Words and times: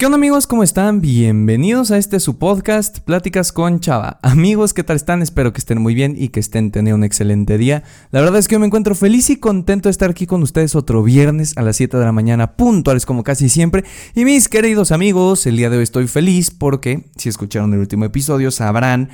¿Qué 0.00 0.06
onda 0.06 0.14
amigos? 0.14 0.46
¿Cómo 0.46 0.62
están? 0.62 1.00
Bienvenidos 1.00 1.90
a 1.90 1.98
este 1.98 2.20
su 2.20 2.38
podcast, 2.38 3.00
Pláticas 3.00 3.50
con 3.50 3.80
Chava. 3.80 4.20
Amigos, 4.22 4.72
¿qué 4.72 4.84
tal 4.84 4.94
están? 4.94 5.22
Espero 5.22 5.52
que 5.52 5.58
estén 5.58 5.82
muy 5.82 5.92
bien 5.92 6.14
y 6.16 6.28
que 6.28 6.38
estén 6.38 6.70
teniendo 6.70 6.94
un 6.94 7.02
excelente 7.02 7.58
día. 7.58 7.82
La 8.12 8.20
verdad 8.20 8.38
es 8.38 8.46
que 8.46 8.54
yo 8.54 8.60
me 8.60 8.66
encuentro 8.66 8.94
feliz 8.94 9.28
y 9.28 9.38
contento 9.38 9.88
de 9.88 9.90
estar 9.90 10.08
aquí 10.08 10.24
con 10.24 10.40
ustedes 10.44 10.76
otro 10.76 11.02
viernes 11.02 11.58
a 11.58 11.62
las 11.62 11.78
7 11.78 11.96
de 11.96 12.04
la 12.04 12.12
mañana, 12.12 12.52
puntuales 12.54 13.06
como 13.06 13.24
casi 13.24 13.48
siempre. 13.48 13.82
Y 14.14 14.24
mis 14.24 14.48
queridos 14.48 14.92
amigos, 14.92 15.44
el 15.46 15.56
día 15.56 15.68
de 15.68 15.78
hoy 15.78 15.82
estoy 15.82 16.06
feliz 16.06 16.52
porque, 16.52 17.06
si 17.16 17.28
escucharon 17.28 17.72
el 17.72 17.80
último 17.80 18.04
episodio, 18.04 18.52
sabrán 18.52 19.08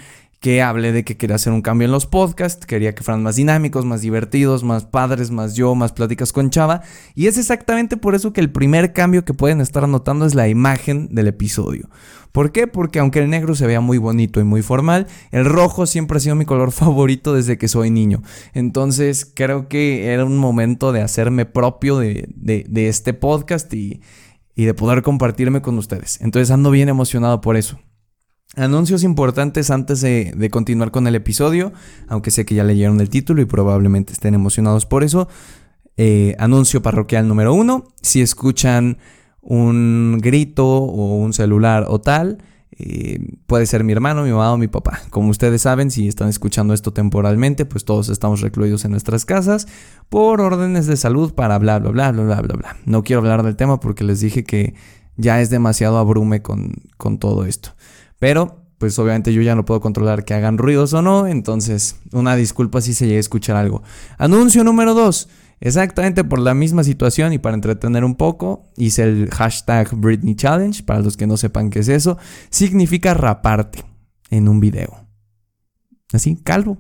que 0.45 0.61
hablé 0.61 0.93
de 0.93 1.05
que 1.05 1.17
quería 1.17 1.37
hacer 1.37 1.55
un 1.55 1.63
cambio 1.63 1.87
en 1.87 1.93
los 1.93 2.05
podcasts, 2.05 2.67
quería 2.67 2.95
que 2.95 3.03
fueran 3.03 3.23
más 3.23 3.37
dinámicos, 3.37 3.87
más 3.87 4.03
divertidos, 4.03 4.63
más 4.63 4.85
padres, 4.85 5.31
más 5.31 5.55
yo, 5.55 5.75
más 5.75 5.93
pláticas 5.93 6.35
con 6.35 6.51
Chava. 6.51 6.83
Y 7.15 7.29
es 7.29 7.39
exactamente 7.39 7.97
por 7.97 8.15
eso 8.15 8.35
que 8.35 8.43
el 8.43 8.53
primer 8.53 8.93
cambio 8.93 9.25
que 9.25 9.33
pueden 9.33 9.63
estar 9.63 9.89
notando 9.89 10.27
es 10.27 10.35
la 10.35 10.47
imagen 10.47 11.09
del 11.15 11.29
episodio. 11.29 11.89
¿Por 12.31 12.53
qué? 12.53 12.67
Porque 12.67 12.99
aunque 12.99 13.21
el 13.21 13.31
negro 13.31 13.55
se 13.55 13.67
vea 13.67 13.81
muy 13.81 13.97
bonito 13.97 14.39
y 14.39 14.45
muy 14.45 14.61
formal, 14.61 15.07
el 15.31 15.47
rojo 15.47 15.87
siempre 15.87 16.19
ha 16.19 16.21
sido 16.21 16.35
mi 16.35 16.45
color 16.45 16.73
favorito 16.73 17.33
desde 17.33 17.57
que 17.57 17.67
soy 17.67 17.89
niño. 17.89 18.23
Entonces 18.53 19.25
creo 19.35 19.69
que 19.69 20.09
era 20.13 20.27
un 20.27 20.37
momento 20.37 20.93
de 20.93 21.01
hacerme 21.01 21.47
propio 21.47 21.97
de, 21.99 22.29
este 22.75 23.15
podcast 23.15 23.73
y, 23.73 24.03
y 24.55 24.67
de 24.67 24.75
poder 24.75 25.01
compartirme 25.01 25.63
con 25.63 25.79
ustedes. 25.79 26.21
Entonces 26.21 26.51
ando 26.51 26.71
bien 26.71 26.91
emocionado 26.91 27.41
por 27.41 27.57
eso. 27.57 27.79
Anuncios 28.57 29.03
importantes 29.03 29.71
antes 29.71 30.01
de, 30.01 30.49
continuar 30.51 30.91
con 30.91 31.07
el 31.07 31.15
episodio, 31.15 31.73
aunque 32.09 32.31
sé 32.31 32.45
que 32.45 32.55
ya 32.55 32.65
leyeron 32.65 33.01
el 33.01 33.09
título 33.09 33.43
y 33.43 33.47
probablemente 33.47 34.13
estén 34.13 34.35
emocionados 34.35 34.87
por 34.87 35.03
eso. 35.03 35.29
Eh, 35.97 36.35
anuncio 36.39 36.83
parroquial 36.83 37.29
número 37.29 37.55
uno, 37.55 37.89
si 38.03 38.21
escuchan 38.21 38.99
un 39.41 40.19
grito 40.21 40.67
o 40.67 41.17
un 41.17 41.33
celular 41.33 41.87
o 41.89 42.01
tal, 42.01 42.39
eh, 42.77 43.21
puede 43.47 43.67
ser 43.67 43.85
mi 43.85 43.93
hermano, 43.93 44.25
mi 44.25 44.31
mamá 44.31 44.53
o 44.53 44.59
mi 44.59 44.69
papá. 44.69 45.01
Como 45.11 45.31
ustedes 45.31 45.63
saben, 45.63 45.91
si 45.91 46.09
están 46.09 46.29
escuchando 46.29 46.75
esto 46.75 46.93
temporalmente, 46.93 47.65
pues 47.65 47.85
todos 47.85 48.09
estamos 48.09 48.41
recluidos 48.41 48.85
en 48.85 48.91
nuestras 48.91 49.25
casas 49.25 49.69
por 50.09 50.41
órdenes 50.41 50.87
de 50.87 50.97
salud 50.97 51.35
para 51.35 51.59
bla, 51.59 51.79
bla, 51.79 51.91
bla, 51.91 52.13
bla, 52.13 52.25
bla, 52.25 52.41
bla, 52.41 52.55
bla. 52.57 52.77
No 52.85 53.05
quiero 53.05 53.21
hablar 53.21 53.43
del 53.43 53.57
tema 53.57 53.79
porque 53.79 54.05
les 54.05 54.21
dije 54.21 54.45
que 54.45 54.75
ya 55.17 55.41
es 55.41 55.51
demasiado 55.51 55.99
abrume 55.99 56.43
con, 56.43 56.73
con 56.97 57.19
todo 57.19 57.45
esto. 57.45 57.74
Pero, 58.25 58.65
pues 58.79 58.99
obviamente 58.99 59.35
yo 59.35 59.43
ya 59.43 59.55
no 59.55 59.67
puedo 59.67 59.83
controlar 59.83 60.25
que 60.25 60.33
hagan 60.33 60.57
ruidos 60.57 60.95
o 60.95 61.03
no, 61.03 61.27
entonces 61.27 62.01
una 62.11 62.37
disculpa 62.37 62.81
si 62.81 62.95
se 62.95 63.05
llega 63.05 63.19
a 63.19 63.21
escuchar 63.21 63.55
algo. 63.55 63.83
Anuncio 64.17 64.65
número 64.65 64.95
2. 64.95 65.29
Exactamente 65.61 66.25
por 66.25 66.39
la 66.39 66.55
misma 66.55 66.85
situación 66.85 67.35
y 67.35 67.39
para 67.39 67.55
entretener 67.55 68.03
un 68.03 68.15
poco, 68.15 68.63
hice 68.79 69.03
el 69.03 69.29
hashtag 69.29 69.95
Britney 69.95 70.37
Challenge, 70.37 70.83
para 70.85 71.01
los 71.01 71.19
que 71.19 71.27
no 71.27 71.37
sepan 71.37 71.69
qué 71.69 71.81
es 71.81 71.89
eso, 71.89 72.17
significa 72.49 73.13
raparte 73.13 73.85
en 74.31 74.49
un 74.49 74.59
video. 74.59 75.07
Así, 76.15 76.37
calvo. 76.37 76.79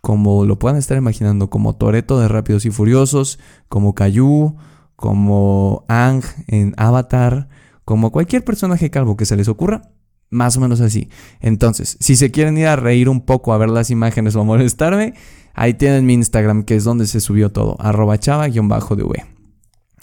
Como 0.00 0.46
lo 0.46 0.58
puedan 0.58 0.78
estar 0.78 0.96
imaginando, 0.96 1.50
como 1.50 1.76
Toreto 1.76 2.18
de 2.18 2.28
Rápidos 2.28 2.64
y 2.64 2.70
Furiosos, 2.70 3.38
como 3.68 3.94
Caillou, 3.94 4.56
como 4.94 5.84
Ang 5.88 6.22
en 6.46 6.72
Avatar, 6.78 7.50
como 7.84 8.10
cualquier 8.10 8.42
personaje 8.42 8.90
calvo 8.90 9.18
que 9.18 9.26
se 9.26 9.36
les 9.36 9.48
ocurra, 9.48 9.92
más 10.36 10.56
o 10.56 10.60
menos 10.60 10.80
así. 10.80 11.08
Entonces, 11.40 11.96
si 11.98 12.14
se 12.14 12.30
quieren 12.30 12.56
ir 12.58 12.66
a 12.66 12.76
reír 12.76 13.08
un 13.08 13.22
poco, 13.22 13.52
a 13.52 13.58
ver 13.58 13.70
las 13.70 13.90
imágenes 13.90 14.36
o 14.36 14.42
a 14.42 14.44
molestarme, 14.44 15.14
ahí 15.54 15.74
tienen 15.74 16.06
mi 16.06 16.14
Instagram, 16.14 16.62
que 16.62 16.76
es 16.76 16.84
donde 16.84 17.06
se 17.06 17.20
subió 17.20 17.50
todo, 17.50 17.76
arroba 17.80 18.18
chava-dv. 18.18 19.24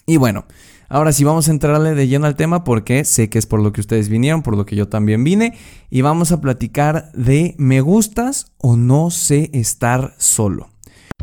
Y 0.05 0.17
bueno, 0.17 0.45
ahora 0.89 1.13
sí 1.13 1.23
vamos 1.23 1.47
a 1.47 1.51
entrarle 1.51 1.95
de 1.95 2.07
lleno 2.07 2.25
al 2.25 2.35
tema 2.35 2.63
porque 2.65 3.05
sé 3.05 3.29
que 3.29 3.39
es 3.39 3.45
por 3.45 3.61
lo 3.61 3.71
que 3.71 3.79
ustedes 3.79 4.09
vinieron, 4.09 4.41
por 4.41 4.57
lo 4.57 4.65
que 4.65 4.75
yo 4.75 4.89
también 4.89 5.23
vine, 5.23 5.53
y 5.89 6.01
vamos 6.01 6.31
a 6.31 6.41
platicar 6.41 7.11
de 7.13 7.55
me 7.57 7.79
gustas 7.79 8.51
o 8.57 8.75
no 8.75 9.11
sé 9.11 9.49
estar 9.53 10.15
solo. 10.17 10.73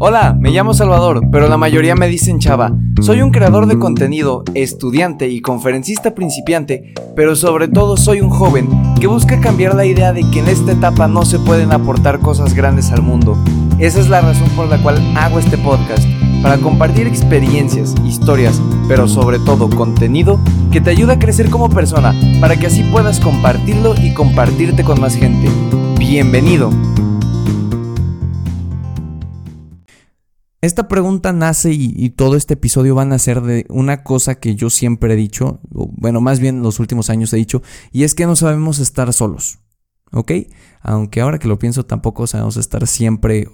Hola, 0.03 0.35
me 0.39 0.51
llamo 0.51 0.73
Salvador, 0.73 1.29
pero 1.31 1.47
la 1.47 1.59
mayoría 1.59 1.95
me 1.95 2.09
dicen 2.09 2.39
Chava. 2.39 2.73
Soy 3.03 3.21
un 3.21 3.33
creador 3.33 3.67
de 3.67 3.79
contenido, 3.79 4.45
estudiante 4.55 5.29
y 5.29 5.43
conferencista 5.43 6.15
principiante, 6.15 6.95
pero 7.15 7.37
sobre 7.37 7.69
todo 7.69 7.99
soy 7.99 8.23
un 8.23 8.31
joven 8.31 8.67
que 9.01 9.07
busca 9.07 9.41
cambiar 9.41 9.75
la 9.75 9.87
idea 9.87 10.13
de 10.13 10.29
que 10.31 10.41
en 10.41 10.49
esta 10.49 10.73
etapa 10.73 11.09
no 11.09 11.25
se 11.25 11.39
pueden 11.39 11.73
aportar 11.73 12.21
cosas 12.21 12.53
grandes 12.53 12.93
al 12.93 13.01
mundo. 13.01 13.37
Esa 13.79 13.99
es 13.99 14.11
la 14.11 14.21
razón 14.21 14.49
por 14.51 14.69
la 14.69 14.77
cual 14.83 15.01
hago 15.17 15.39
este 15.39 15.57
podcast, 15.57 16.07
para 16.43 16.59
compartir 16.59 17.07
experiencias, 17.07 17.95
historias, 18.05 18.61
pero 18.89 19.09
sobre 19.09 19.39
todo 19.39 19.71
contenido 19.71 20.39
que 20.71 20.83
te 20.83 20.91
ayuda 20.91 21.15
a 21.15 21.19
crecer 21.19 21.49
como 21.49 21.71
persona, 21.71 22.15
para 22.41 22.57
que 22.57 22.67
así 22.67 22.83
puedas 22.85 23.21
compartirlo 23.21 23.95
y 23.97 24.13
compartirte 24.13 24.85
con 24.85 25.01
más 25.01 25.15
gente. 25.15 25.49
Bienvenido. 25.99 26.71
Esta 30.63 30.89
pregunta 30.89 31.33
nace 31.33 31.73
y, 31.73 32.11
todo 32.11 32.37
este 32.37 32.53
episodio 32.53 32.95
van 32.95 33.15
a 33.15 33.19
ser 33.19 33.41
de 33.41 33.65
una 33.71 34.03
cosa 34.03 34.35
que 34.35 34.55
yo 34.57 34.69
siempre 34.69 35.15
he 35.15 35.17
dicho, 35.17 35.61
bueno, 35.71 36.21
más 36.21 36.39
bien 36.39 36.63
los 36.63 36.81
últimos 36.81 37.09
años 37.09 37.33
he 37.33 37.39
dicho, 37.39 37.63
y 37.93 38.05
es 38.05 38.15
que 38.15 38.27
no 38.27 38.37
sabemos 38.37 38.79
estar 38.79 39.11
solos, 39.15 39.61
¿ok? 40.13 40.33
Aunque 40.83 41.23
ahora 41.23 41.39
que 41.39 41.49
lo 41.49 41.59
pienso 41.59 41.87
tampoco 41.87 42.27
sabemos 42.27 42.59
estar 42.59 42.87
siempre 42.87 43.49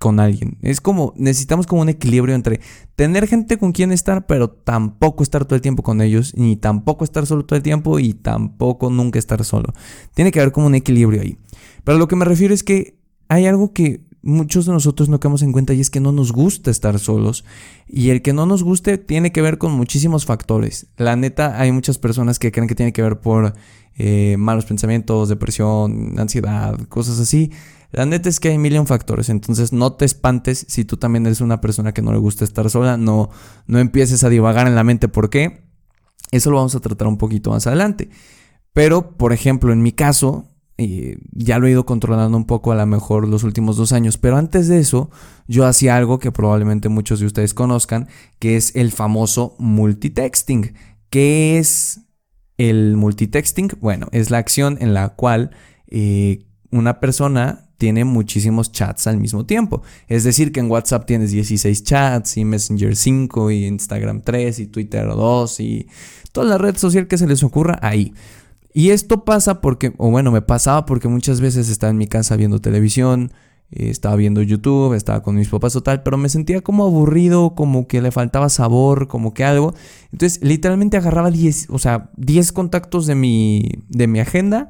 con 0.00 0.18
alguien. 0.18 0.58
Es 0.62 0.80
como, 0.80 1.12
necesitamos 1.16 1.68
como 1.68 1.82
un 1.82 1.88
equilibrio 1.88 2.34
entre 2.34 2.60
tener 2.96 3.28
gente 3.28 3.56
con 3.56 3.70
quien 3.70 3.92
estar, 3.92 4.26
pero 4.26 4.50
tampoco 4.50 5.22
estar 5.22 5.44
todo 5.44 5.54
el 5.54 5.62
tiempo 5.62 5.84
con 5.84 6.00
ellos, 6.00 6.34
ni 6.36 6.56
tampoco 6.56 7.04
estar 7.04 7.26
solo 7.26 7.44
todo 7.44 7.58
el 7.58 7.62
tiempo 7.62 8.00
y 8.00 8.14
tampoco 8.14 8.90
nunca 8.90 9.20
estar 9.20 9.44
solo. 9.44 9.72
Tiene 10.14 10.32
que 10.32 10.40
haber 10.40 10.52
como 10.52 10.66
un 10.66 10.74
equilibrio 10.74 11.22
ahí. 11.22 11.38
Pero 11.84 11.98
lo 11.98 12.08
que 12.08 12.16
me 12.16 12.24
refiero 12.24 12.54
es 12.54 12.64
que 12.64 12.98
hay 13.28 13.46
algo 13.46 13.72
que 13.72 14.09
muchos 14.22 14.66
de 14.66 14.72
nosotros 14.72 15.08
no 15.08 15.20
quedamos 15.20 15.42
en 15.42 15.52
cuenta 15.52 15.74
y 15.74 15.80
es 15.80 15.90
que 15.90 16.00
no 16.00 16.12
nos 16.12 16.32
gusta 16.32 16.70
estar 16.70 16.98
solos. 16.98 17.44
Y 17.86 18.10
el 18.10 18.22
que 18.22 18.32
no 18.32 18.46
nos 18.46 18.62
guste 18.62 18.98
tiene 18.98 19.32
que 19.32 19.42
ver 19.42 19.58
con 19.58 19.72
muchísimos 19.72 20.26
factores. 20.26 20.86
La 20.96 21.16
neta, 21.16 21.58
hay 21.60 21.72
muchas 21.72 21.98
personas 21.98 22.38
que 22.38 22.52
creen 22.52 22.68
que 22.68 22.74
tiene 22.74 22.92
que 22.92 23.02
ver 23.02 23.20
por 23.20 23.54
eh, 23.96 24.36
malos 24.38 24.64
pensamientos, 24.64 25.28
depresión, 25.28 26.18
ansiedad, 26.18 26.78
cosas 26.88 27.18
así. 27.18 27.50
La 27.92 28.06
neta 28.06 28.28
es 28.28 28.38
que 28.38 28.50
hay 28.50 28.58
mil 28.58 28.86
factores, 28.86 29.28
entonces 29.30 29.72
no 29.72 29.94
te 29.94 30.04
espantes 30.04 30.64
si 30.68 30.84
tú 30.84 30.96
también 30.96 31.26
eres 31.26 31.40
una 31.40 31.60
persona 31.60 31.92
que 31.92 32.02
no 32.02 32.12
le 32.12 32.18
gusta 32.18 32.44
estar 32.44 32.70
sola, 32.70 32.96
no, 32.96 33.30
no 33.66 33.80
empieces 33.80 34.22
a 34.22 34.28
divagar 34.28 34.68
en 34.68 34.76
la 34.76 34.84
mente 34.84 35.08
por 35.08 35.28
qué. 35.28 35.64
Eso 36.30 36.50
lo 36.50 36.58
vamos 36.58 36.76
a 36.76 36.80
tratar 36.80 37.08
un 37.08 37.18
poquito 37.18 37.50
más 37.50 37.66
adelante. 37.66 38.08
Pero, 38.72 39.16
por 39.16 39.32
ejemplo, 39.32 39.72
en 39.72 39.82
mi 39.82 39.90
caso, 39.90 40.46
ya 41.32 41.58
lo 41.58 41.66
he 41.66 41.72
ido 41.72 41.84
controlando 41.84 42.36
un 42.36 42.46
poco 42.46 42.72
a 42.72 42.74
lo 42.74 42.86
mejor 42.86 43.28
los 43.28 43.44
últimos 43.44 43.76
dos 43.76 43.92
años, 43.92 44.16
pero 44.16 44.36
antes 44.36 44.68
de 44.68 44.78
eso 44.78 45.10
yo 45.46 45.66
hacía 45.66 45.96
algo 45.96 46.18
que 46.18 46.32
probablemente 46.32 46.88
muchos 46.88 47.20
de 47.20 47.26
ustedes 47.26 47.54
conozcan, 47.54 48.08
que 48.38 48.56
es 48.56 48.74
el 48.74 48.92
famoso 48.92 49.54
multitexting. 49.58 50.74
¿Qué 51.10 51.58
es 51.58 52.00
el 52.56 52.96
multitexting? 52.96 53.72
Bueno, 53.80 54.08
es 54.12 54.30
la 54.30 54.38
acción 54.38 54.78
en 54.80 54.94
la 54.94 55.10
cual 55.10 55.50
eh, 55.88 56.46
una 56.70 57.00
persona 57.00 57.70
tiene 57.80 58.04
muchísimos 58.04 58.72
chats 58.72 59.06
al 59.06 59.18
mismo 59.18 59.46
tiempo. 59.46 59.82
Es 60.06 60.22
decir, 60.22 60.52
que 60.52 60.60
en 60.60 60.70
WhatsApp 60.70 61.06
tienes 61.06 61.30
16 61.30 61.82
chats 61.82 62.36
y 62.36 62.44
Messenger 62.44 62.94
5 62.94 63.50
y 63.50 63.64
Instagram 63.64 64.20
3 64.22 64.60
y 64.60 64.66
Twitter 64.66 65.06
2 65.06 65.60
y 65.60 65.88
toda 66.32 66.46
la 66.46 66.58
red 66.58 66.76
social 66.76 67.08
que 67.08 67.16
se 67.18 67.26
les 67.26 67.42
ocurra 67.42 67.78
ahí. 67.82 68.12
Y 68.72 68.90
esto 68.90 69.24
pasa 69.24 69.60
porque, 69.60 69.92
o 69.98 70.10
bueno, 70.10 70.30
me 70.30 70.42
pasaba 70.42 70.86
porque 70.86 71.08
muchas 71.08 71.40
veces 71.40 71.68
estaba 71.68 71.90
en 71.90 71.98
mi 71.98 72.06
casa 72.06 72.36
viendo 72.36 72.60
televisión, 72.60 73.32
eh, 73.72 73.90
estaba 73.90 74.16
viendo 74.16 74.42
YouTube, 74.42 74.94
estaba 74.94 75.22
con 75.22 75.36
mis 75.36 75.48
papás 75.48 75.74
o 75.76 75.82
tal, 75.82 76.02
pero 76.02 76.16
me 76.16 76.28
sentía 76.28 76.60
como 76.60 76.84
aburrido, 76.84 77.54
como 77.54 77.86
que 77.88 78.00
le 78.00 78.12
faltaba 78.12 78.48
sabor, 78.48 79.08
como 79.08 79.34
que 79.34 79.44
algo. 79.44 79.74
Entonces, 80.12 80.40
literalmente 80.42 80.96
agarraba 80.96 81.30
10, 81.30 81.68
o 81.70 81.78
sea, 81.78 82.10
10 82.16 82.52
contactos 82.52 83.06
de 83.06 83.14
mi, 83.16 83.70
de 83.88 84.06
mi 84.06 84.20
agenda. 84.20 84.68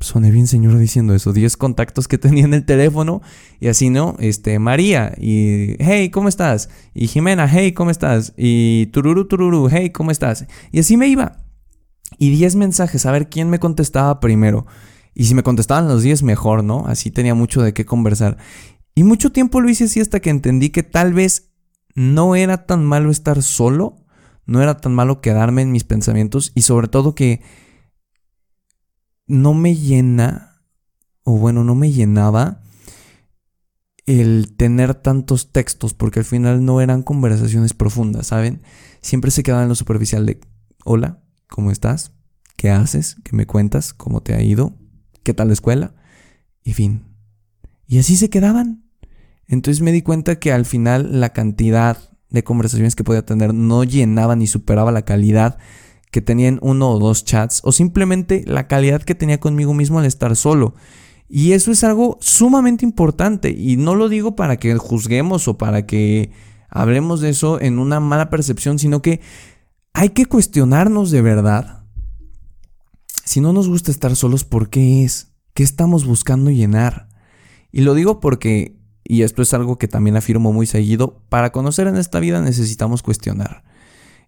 Soné 0.00 0.30
bien 0.30 0.46
señor 0.46 0.78
diciendo 0.78 1.14
eso, 1.14 1.32
10 1.32 1.56
contactos 1.56 2.06
que 2.06 2.18
tenía 2.18 2.44
en 2.44 2.54
el 2.54 2.64
teléfono 2.64 3.20
y 3.60 3.66
así, 3.66 3.90
¿no? 3.90 4.14
Este, 4.20 4.58
María 4.60 5.12
y, 5.18 5.74
hey, 5.80 6.10
¿cómo 6.10 6.28
estás? 6.28 6.70
Y 6.94 7.08
Jimena, 7.08 7.48
hey, 7.50 7.72
¿cómo 7.72 7.90
estás? 7.90 8.32
Y 8.36 8.86
Tururu, 8.86 9.26
Tururu, 9.26 9.68
hey, 9.68 9.90
¿cómo 9.90 10.12
estás? 10.12 10.46
Y 10.70 10.78
así 10.78 10.96
me 10.96 11.08
iba 11.08 11.47
y 12.16 12.30
10 12.30 12.56
mensajes, 12.56 13.04
a 13.04 13.12
ver 13.12 13.28
quién 13.28 13.50
me 13.50 13.58
contestaba 13.58 14.20
primero. 14.20 14.66
Y 15.14 15.24
si 15.24 15.34
me 15.34 15.42
contestaban 15.42 15.88
los 15.88 16.02
10, 16.02 16.22
mejor, 16.22 16.64
¿no? 16.64 16.86
Así 16.86 17.10
tenía 17.10 17.34
mucho 17.34 17.60
de 17.60 17.74
qué 17.74 17.84
conversar. 17.84 18.38
Y 18.94 19.02
mucho 19.02 19.32
tiempo 19.32 19.60
lo 19.60 19.68
hice 19.68 19.84
así 19.84 20.00
hasta 20.00 20.20
que 20.20 20.30
entendí 20.30 20.70
que 20.70 20.82
tal 20.82 21.12
vez 21.12 21.50
no 21.94 22.36
era 22.36 22.66
tan 22.66 22.84
malo 22.84 23.10
estar 23.10 23.42
solo, 23.42 23.96
no 24.46 24.62
era 24.62 24.78
tan 24.78 24.94
malo 24.94 25.20
quedarme 25.20 25.62
en 25.62 25.72
mis 25.72 25.84
pensamientos 25.84 26.52
y 26.54 26.62
sobre 26.62 26.88
todo 26.88 27.14
que 27.14 27.42
no 29.26 29.54
me 29.54 29.74
llena, 29.76 30.62
o 31.22 31.36
bueno, 31.36 31.64
no 31.64 31.74
me 31.74 31.92
llenaba 31.92 32.62
el 34.06 34.54
tener 34.56 34.94
tantos 34.94 35.52
textos, 35.52 35.92
porque 35.92 36.20
al 36.20 36.24
final 36.24 36.64
no 36.64 36.80
eran 36.80 37.02
conversaciones 37.02 37.74
profundas, 37.74 38.28
¿saben? 38.28 38.62
Siempre 39.02 39.30
se 39.30 39.42
quedaba 39.42 39.64
en 39.64 39.68
lo 39.68 39.74
superficial 39.74 40.24
de, 40.24 40.40
hola, 40.84 41.22
¿cómo 41.48 41.70
estás? 41.70 42.12
¿Qué 42.56 42.70
haces? 42.70 43.16
¿Qué 43.24 43.34
me 43.36 43.46
cuentas? 43.46 43.94
¿Cómo 43.94 44.22
te 44.22 44.34
ha 44.34 44.42
ido? 44.42 44.74
¿Qué 45.22 45.34
tal 45.34 45.48
la 45.48 45.54
escuela? 45.54 45.94
Y 46.62 46.72
fin. 46.72 47.04
Y 47.86 47.98
así 47.98 48.16
se 48.16 48.30
quedaban. 48.30 48.84
Entonces 49.46 49.82
me 49.82 49.92
di 49.92 50.02
cuenta 50.02 50.38
que 50.38 50.52
al 50.52 50.66
final 50.66 51.20
la 51.20 51.32
cantidad 51.32 51.98
de 52.30 52.44
conversaciones 52.44 52.94
que 52.94 53.04
podía 53.04 53.24
tener 53.24 53.54
no 53.54 53.84
llenaba 53.84 54.36
ni 54.36 54.46
superaba 54.46 54.92
la 54.92 55.02
calidad 55.02 55.58
que 56.10 56.20
tenía 56.20 56.48
en 56.48 56.58
uno 56.62 56.90
o 56.90 56.98
dos 56.98 57.24
chats 57.24 57.60
o 57.64 57.72
simplemente 57.72 58.44
la 58.46 58.66
calidad 58.66 59.02
que 59.02 59.14
tenía 59.14 59.40
conmigo 59.40 59.74
mismo 59.74 59.98
al 59.98 60.06
estar 60.06 60.36
solo. 60.36 60.74
Y 61.28 61.52
eso 61.52 61.70
es 61.70 61.84
algo 61.84 62.18
sumamente 62.20 62.84
importante 62.84 63.50
y 63.50 63.76
no 63.76 63.94
lo 63.94 64.08
digo 64.08 64.34
para 64.34 64.56
que 64.56 64.74
juzguemos 64.76 65.46
o 65.48 65.58
para 65.58 65.84
que 65.84 66.30
hablemos 66.70 67.20
de 67.20 67.30
eso 67.30 67.60
en 67.60 67.78
una 67.78 68.00
mala 68.00 68.30
percepción, 68.30 68.78
sino 68.78 69.02
que 69.02 69.20
hay 69.92 70.10
que 70.10 70.26
cuestionarnos 70.26 71.10
de 71.10 71.22
verdad. 71.22 71.84
Si 73.24 73.40
no 73.40 73.52
nos 73.52 73.68
gusta 73.68 73.90
estar 73.90 74.16
solos, 74.16 74.44
¿por 74.44 74.70
qué 74.70 75.04
es? 75.04 75.32
¿Qué 75.54 75.62
estamos 75.62 76.06
buscando 76.06 76.50
llenar? 76.50 77.08
Y 77.72 77.82
lo 77.82 77.94
digo 77.94 78.20
porque, 78.20 78.78
y 79.04 79.22
esto 79.22 79.42
es 79.42 79.52
algo 79.54 79.76
que 79.76 79.88
también 79.88 80.16
afirmo 80.16 80.52
muy 80.52 80.66
seguido, 80.66 81.22
para 81.28 81.52
conocer 81.52 81.86
en 81.86 81.96
esta 81.96 82.20
vida 82.20 82.40
necesitamos 82.40 83.02
cuestionar. 83.02 83.64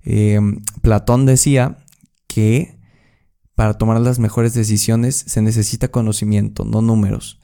Em, 0.03 0.63
Platón 0.83 1.27
decía 1.27 1.79
que 2.27 2.79
para 3.55 3.75
tomar 3.75 4.01
las 4.01 4.19
mejores 4.19 4.55
decisiones 4.55 5.17
se 5.27 5.43
necesita 5.43 5.89
conocimiento, 5.89 6.65
no 6.65 6.81
números. 6.81 7.41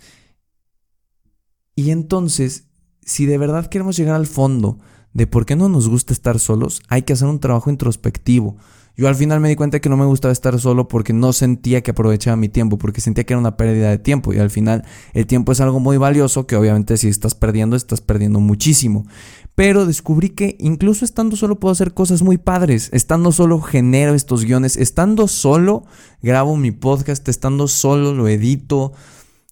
Y 1.75 1.91
entonces, 1.91 2.69
si 3.03 3.27
de 3.27 3.39
verdad 3.39 3.67
queremos 3.67 3.97
llegar 3.97 4.17
al 4.17 4.27
fondo 4.27 4.79
de 5.17 5.27
por 5.27 5.47
qué 5.47 5.57
no 5.57 5.71
nos 5.71 5.89
gusta 5.89 6.13
estar 6.13 6.39
solos, 6.39 6.83
hay 6.89 7.03
que 7.03 7.15
hacer 7.15 7.27
un 7.27 7.41
trabajo 7.41 7.71
introspectivo. 7.71 8.59
Yo 8.99 9.09
al 9.09 9.15
final 9.15 9.41
me 9.41 9.49
di 9.49 9.57
cuenta 9.57 9.81
que 9.81 9.89
no 9.89 9.97
me 9.97 10.05
gustaba 10.05 10.31
estar 10.31 10.59
solo 10.61 10.89
porque 10.89 11.15
no 11.15 11.33
sentía 11.33 11.83
que 11.83 11.93
aprovechaba 11.93 12.37
mi 12.37 12.51
tiempo, 12.51 12.77
porque 12.77 13.01
sentía 13.01 13.25
que 13.25 13.33
era 13.33 13.41
una 13.41 13.57
pérdida 13.57 13.89
de 13.89 13.99
tiempo. 13.99 14.35
Y 14.35 14.39
al 14.39 14.51
final 14.51 14.85
el 15.15 15.27
tiempo 15.27 15.53
es 15.53 15.61
algo 15.61 15.81
muy 15.81 15.97
valioso 15.97 16.47
que 16.47 16.55
obviamente 16.55 16.99
si 16.99 17.09
estás 17.09 17.35
perdiendo, 17.35 17.77
estás 17.77 18.03
perdiendo 18.03 18.41
muchísimo. 18.41 19.07
Pero 19.55 19.87
descubrí 19.87 20.31
que 20.31 20.57
incluso 20.61 21.07
estando 21.07 21.37
solo 21.37 21.59
puedo 21.59 21.73
hacer 21.73 21.95
cosas 21.95 22.23
muy 22.23 22.37
padres. 22.37 22.91
Estando 22.93 23.33
solo 23.33 23.61
genero 23.61 24.15
estos 24.15 24.45
guiones. 24.45 24.77
Estando 24.77 25.29
solo 25.29 25.85
grabo 26.23 26.57
mi 26.57 26.73
podcast. 26.73 27.27
Estando 27.29 27.69
solo 27.69 28.15
lo 28.15 28.29
edito. 28.29 28.93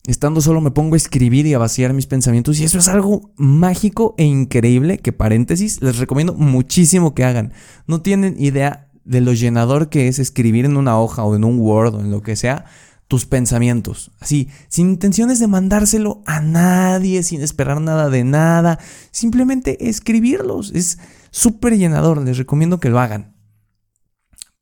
Estando 0.07 0.43
solo 0.43 0.61
me 0.61 0.71
pongo 0.71 0.95
a 0.95 0.97
escribir 0.99 1.47
y 1.47 1.55
a 1.55 1.59
vaciar 1.59 1.95
mis 1.95 2.07
pensamientos 2.07 2.61
y 2.61 2.65
eso 2.65 2.79
es 2.79 2.89
algo 2.89 3.33
mágico 3.37 4.15
e 4.19 4.25
increíble 4.25 4.99
que 4.99 5.13
paréntesis 5.13 5.81
les 5.81 5.97
recomiendo 5.97 6.35
muchísimo 6.35 7.15
que 7.15 7.25
hagan. 7.25 7.55
No 7.87 8.03
tienen 8.03 8.37
idea 8.39 8.91
de 9.05 9.23
lo 9.23 9.33
llenador 9.33 9.89
que 9.89 10.09
es 10.09 10.19
escribir 10.19 10.67
en 10.67 10.77
una 10.77 11.01
hoja 11.01 11.25
o 11.25 11.35
en 11.37 11.45
un 11.45 11.59
Word 11.59 11.95
o 11.95 12.01
en 12.01 12.11
lo 12.11 12.23
que 12.23 12.37
sea 12.37 12.67
tus 13.09 13.27
pensamientos, 13.27 14.13
así, 14.19 14.49
sin 14.69 14.89
intenciones 14.89 15.39
de 15.39 15.47
mandárselo 15.47 16.23
a 16.27 16.41
nadie, 16.41 17.23
sin 17.23 17.43
esperar 17.43 17.81
nada 17.81 18.09
de 18.09 18.25
nada, 18.25 18.79
simplemente 19.11 19.89
escribirlos. 19.89 20.73
Es 20.75 20.99
súper 21.31 21.77
llenador, 21.77 22.23
les 22.23 22.39
recomiendo 22.39 22.81
que 22.81 22.89
lo 22.89 22.99
hagan. 22.99 23.37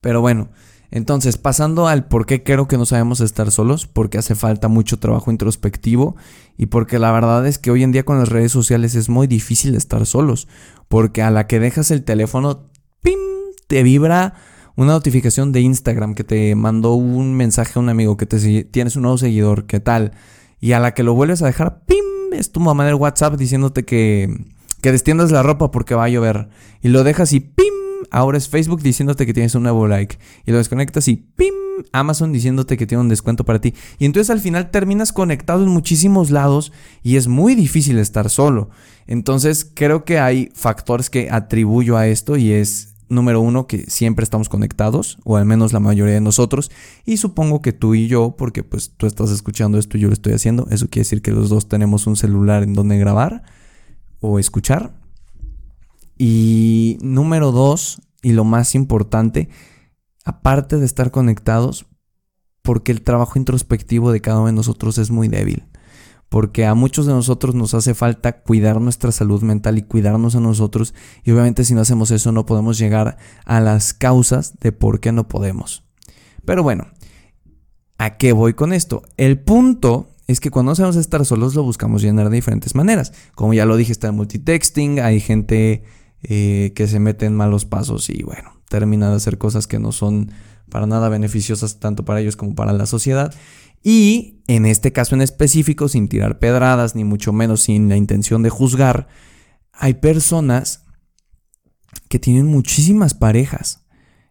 Pero 0.01 0.21
bueno, 0.21 0.51
entonces, 0.93 1.39
pasando 1.39 1.89
al 1.89 2.05
por 2.05 2.27
qué 2.27 2.43
creo 2.43 2.69
que 2.69 2.77
no 2.77 2.85
sabemos 2.85 3.23
estar 3.23 3.51
solos, 3.51 3.87
porque 3.87 4.19
hace 4.19 4.35
falta 4.35 4.69
mucho 4.69 4.99
trabajo 4.99 5.31
introspectivo 5.31 6.17
y 6.59 6.67
porque 6.67 6.99
la 6.99 7.11
verdad 7.11 7.47
es 7.47 7.59
que 7.59 7.71
hoy 7.71 7.83
en 7.83 7.93
día 7.93 8.05
con 8.05 8.19
las 8.19 8.29
redes 8.29 8.53
sociales 8.53 8.95
es 8.95 9.09
muy 9.09 9.27
difícil 9.27 9.75
estar 9.75 10.05
solos, 10.05 10.49
porque 10.89 11.23
a 11.23 11.31
la 11.31 11.47
que 11.47 11.61
dejas 11.61 11.91
el 11.91 12.05
teléfono, 12.05 12.69
¡pim! 13.01 13.19
te 13.69 13.83
vibra 13.83 14.35
una 14.77 14.93
notificación 14.93 15.51
de 15.51 15.63
Instagram 15.63 16.15
que 16.15 16.25
te 16.25 16.55
mandó 16.57 16.93
un 16.93 17.35
mensaje 17.37 17.73
a 17.77 17.81
un 17.81 17.89
amigo 17.89 18.19
que 18.19 18.27
te 18.27 18.65
tienes 18.65 18.95
un 18.95 19.03
nuevo 19.03 19.17
seguidor, 19.17 19.65
¿qué 19.65 19.81
tal? 19.81 20.13
Y 20.61 20.73
a 20.73 20.79
la 20.79 20.93
que 20.93 21.05
lo 21.05 21.15
vuelves 21.15 21.41
a 21.41 21.47
dejar, 21.47 21.87
¡pim! 21.87 22.05
Es 22.35 22.53
tu 22.53 22.61
mamá 22.61 22.85
del 22.85 22.97
WhatsApp 22.97 23.37
diciéndote 23.37 23.87
que, 23.87 24.29
que 24.83 24.93
destiendas 24.93 25.33
la 25.33 25.43
ropa 25.43 25.71
porque 25.71 25.95
va 25.95 26.05
a 26.05 26.09
llover. 26.11 26.51
Y 26.83 26.89
lo 26.89 27.03
dejas 27.03 27.33
y 27.33 27.41
¡pim! 27.41 27.82
Ahora 28.13 28.39
es 28.39 28.49
Facebook 28.49 28.83
diciéndote 28.83 29.27
que 29.27 29.35
tienes 29.35 29.55
un 29.57 29.65
nuevo 29.65 29.89
like. 29.89 30.19
Y 30.47 30.53
lo 30.53 30.59
desconectas 30.59 31.09
y 31.09 31.17
¡pim! 31.17 31.55
Amazon 31.93 32.33
diciéndote 32.33 32.77
que 32.77 32.87
tiene 32.87 33.01
un 33.01 33.09
descuento 33.09 33.45
para 33.45 33.61
ti. 33.61 33.75
Y 33.99 34.05
entonces 34.05 34.31
al 34.31 34.41
final 34.41 34.71
terminas 34.71 35.13
conectado 35.13 35.65
en 35.65 35.71
muchísimos 35.71 36.31
lados 36.31 36.73
y 37.03 37.17
es 37.17 37.27
muy 37.27 37.55
difícil 37.55 37.99
estar 37.99 38.31
solo. 38.31 38.71
Entonces 39.07 39.69
creo 39.75 40.05
que 40.05 40.19
hay 40.19 40.51
factores 40.55 41.11
que 41.11 41.31
atribuyo 41.31 41.97
a 41.97 42.07
esto 42.07 42.37
y 42.37 42.53
es 42.53 42.93
número 43.09 43.41
uno, 43.41 43.67
que 43.67 43.91
siempre 43.91 44.25
estamos 44.25 44.49
conectados, 44.49 45.19
o 45.25 45.37
al 45.37 45.45
menos 45.45 45.73
la 45.73 45.81
mayoría 45.81 46.15
de 46.15 46.21
nosotros, 46.21 46.71
y 47.05 47.19
supongo 47.19 47.61
que 47.61 47.73
tú 47.73 47.95
y 47.95 48.09
yo, 48.09 48.37
porque 48.39 48.65
pues 48.65 48.93
tú 48.97 49.07
estás 49.07 49.31
escuchando 49.31 49.79
esto 49.79 49.99
y 49.99 50.01
yo 50.01 50.09
lo 50.09 50.15
estoy 50.15 50.33
haciendo, 50.33 50.67
eso 50.71 50.89
quiere 50.89 51.05
decir 51.05 51.21
que 51.21 51.31
los 51.31 51.51
dos 51.51 51.69
tenemos 51.69 52.07
un 52.07 52.17
celular 52.17 52.63
en 52.63 52.73
donde 52.73 52.99
grabar 52.99 53.43
o 54.21 54.39
escuchar. 54.39 54.95
Y 56.25 56.99
número 57.03 57.51
dos, 57.51 58.01
y 58.23 58.31
lo 58.31 58.45
más 58.45 58.77
importante, 58.77 59.49
aparte 60.25 60.77
de 60.77 60.87
estar 60.87 61.11
conectados, 61.11 61.87
porque 62.63 62.93
el 62.93 63.03
trabajo 63.03 63.41
introspectivo 63.41 64.13
de 64.13 64.21
cada 64.21 64.39
uno 64.39 64.47
de 64.47 64.53
nosotros 64.53 64.99
es 64.99 65.11
muy 65.11 65.27
débil. 65.27 65.65
Porque 66.29 66.65
a 66.65 66.75
muchos 66.75 67.07
de 67.07 67.13
nosotros 67.13 67.57
nos 67.57 67.75
hace 67.75 67.95
falta 67.95 68.41
cuidar 68.43 68.81
nuestra 68.81 69.11
salud 69.11 69.43
mental 69.43 69.79
y 69.79 69.83
cuidarnos 69.83 70.37
a 70.37 70.41
nosotros. 70.41 70.95
Y 71.25 71.33
obviamente 71.33 71.65
si 71.65 71.75
no 71.75 71.81
hacemos 71.81 72.13
eso 72.13 72.31
no 72.31 72.47
podemos 72.47 72.79
llegar 72.79 73.17
a 73.45 73.59
las 73.59 73.93
causas 73.93 74.61
de 74.61 74.71
por 74.71 75.01
qué 75.01 75.11
no 75.11 75.27
podemos. 75.27 75.83
Pero 76.45 76.63
bueno, 76.63 76.87
¿a 77.99 78.17
qué 78.17 78.33
voy 78.33 78.55
con 78.55 78.73
esto? 78.73 79.03
El 79.17 79.41
punto 79.41 80.11
es 80.29 80.39
que 80.39 80.53
cuando 80.53 80.71
no 80.71 80.77
sabemos 80.77 80.95
estar 80.95 81.27
solos 81.27 81.57
lo 81.57 81.65
buscamos 81.65 82.01
llenar 82.01 82.31
de 82.31 82.37
diferentes 82.37 82.77
maneras. 82.77 83.13
Como 83.35 83.55
ya 83.55 83.67
lo 83.67 83.77
dije, 83.77 83.91
está 83.91 84.07
el 84.07 84.13
multitexting, 84.13 85.01
hay 85.01 85.19
gente 85.19 85.83
eh, 86.23 86.73
que 86.75 86.87
se 86.87 87.01
mete 87.01 87.27
en 87.27 87.35
malos 87.35 87.65
pasos 87.65 88.09
y 88.11 88.23
bueno, 88.23 88.53
termina 88.69 89.11
de 89.11 89.17
hacer 89.17 89.39
cosas 89.39 89.67
que 89.67 89.79
no 89.79 89.93
son 89.93 90.31
para 90.71 90.87
nada 90.87 91.09
beneficiosas 91.09 91.81
tanto 91.81 92.05
para 92.05 92.21
ellos 92.21 92.37
como 92.37 92.55
para 92.55 92.73
la 92.73 92.87
sociedad. 92.87 93.35
Y 93.83 94.43
en 94.47 94.65
este 94.65 94.93
caso 94.93 95.15
en 95.15 95.23
específico, 95.23 95.89
sin 95.89 96.09
tirar 96.09 96.39
pedradas, 96.39 96.95
ni 96.95 97.05
mucho 97.05 97.33
menos 97.33 97.63
sin 97.63 97.89
la 97.89 97.97
intención 97.97 98.43
de 98.43 98.51
juzgar, 98.51 99.09
hay 99.73 99.95
personas 99.95 100.85
que 102.09 102.19
tienen 102.19 102.47
muchísimas 102.47 103.15
parejas. 103.15 103.85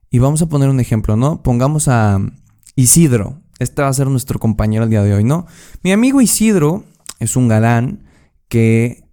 Y 0.09 0.19
vamos 0.19 0.41
a 0.41 0.47
poner 0.47 0.69
un 0.69 0.79
ejemplo, 0.79 1.15
¿no? 1.17 1.43
Pongamos 1.43 1.87
a 1.87 2.19
Isidro. 2.75 3.41
Este 3.59 3.81
va 3.81 3.89
a 3.89 3.93
ser 3.93 4.07
nuestro 4.07 4.39
compañero 4.39 4.85
el 4.85 4.89
día 4.89 5.03
de 5.03 5.13
hoy, 5.13 5.23
¿no? 5.23 5.45
Mi 5.83 5.91
amigo 5.91 6.21
Isidro 6.21 6.85
es 7.19 7.35
un 7.35 7.47
galán 7.47 8.05
que 8.47 9.07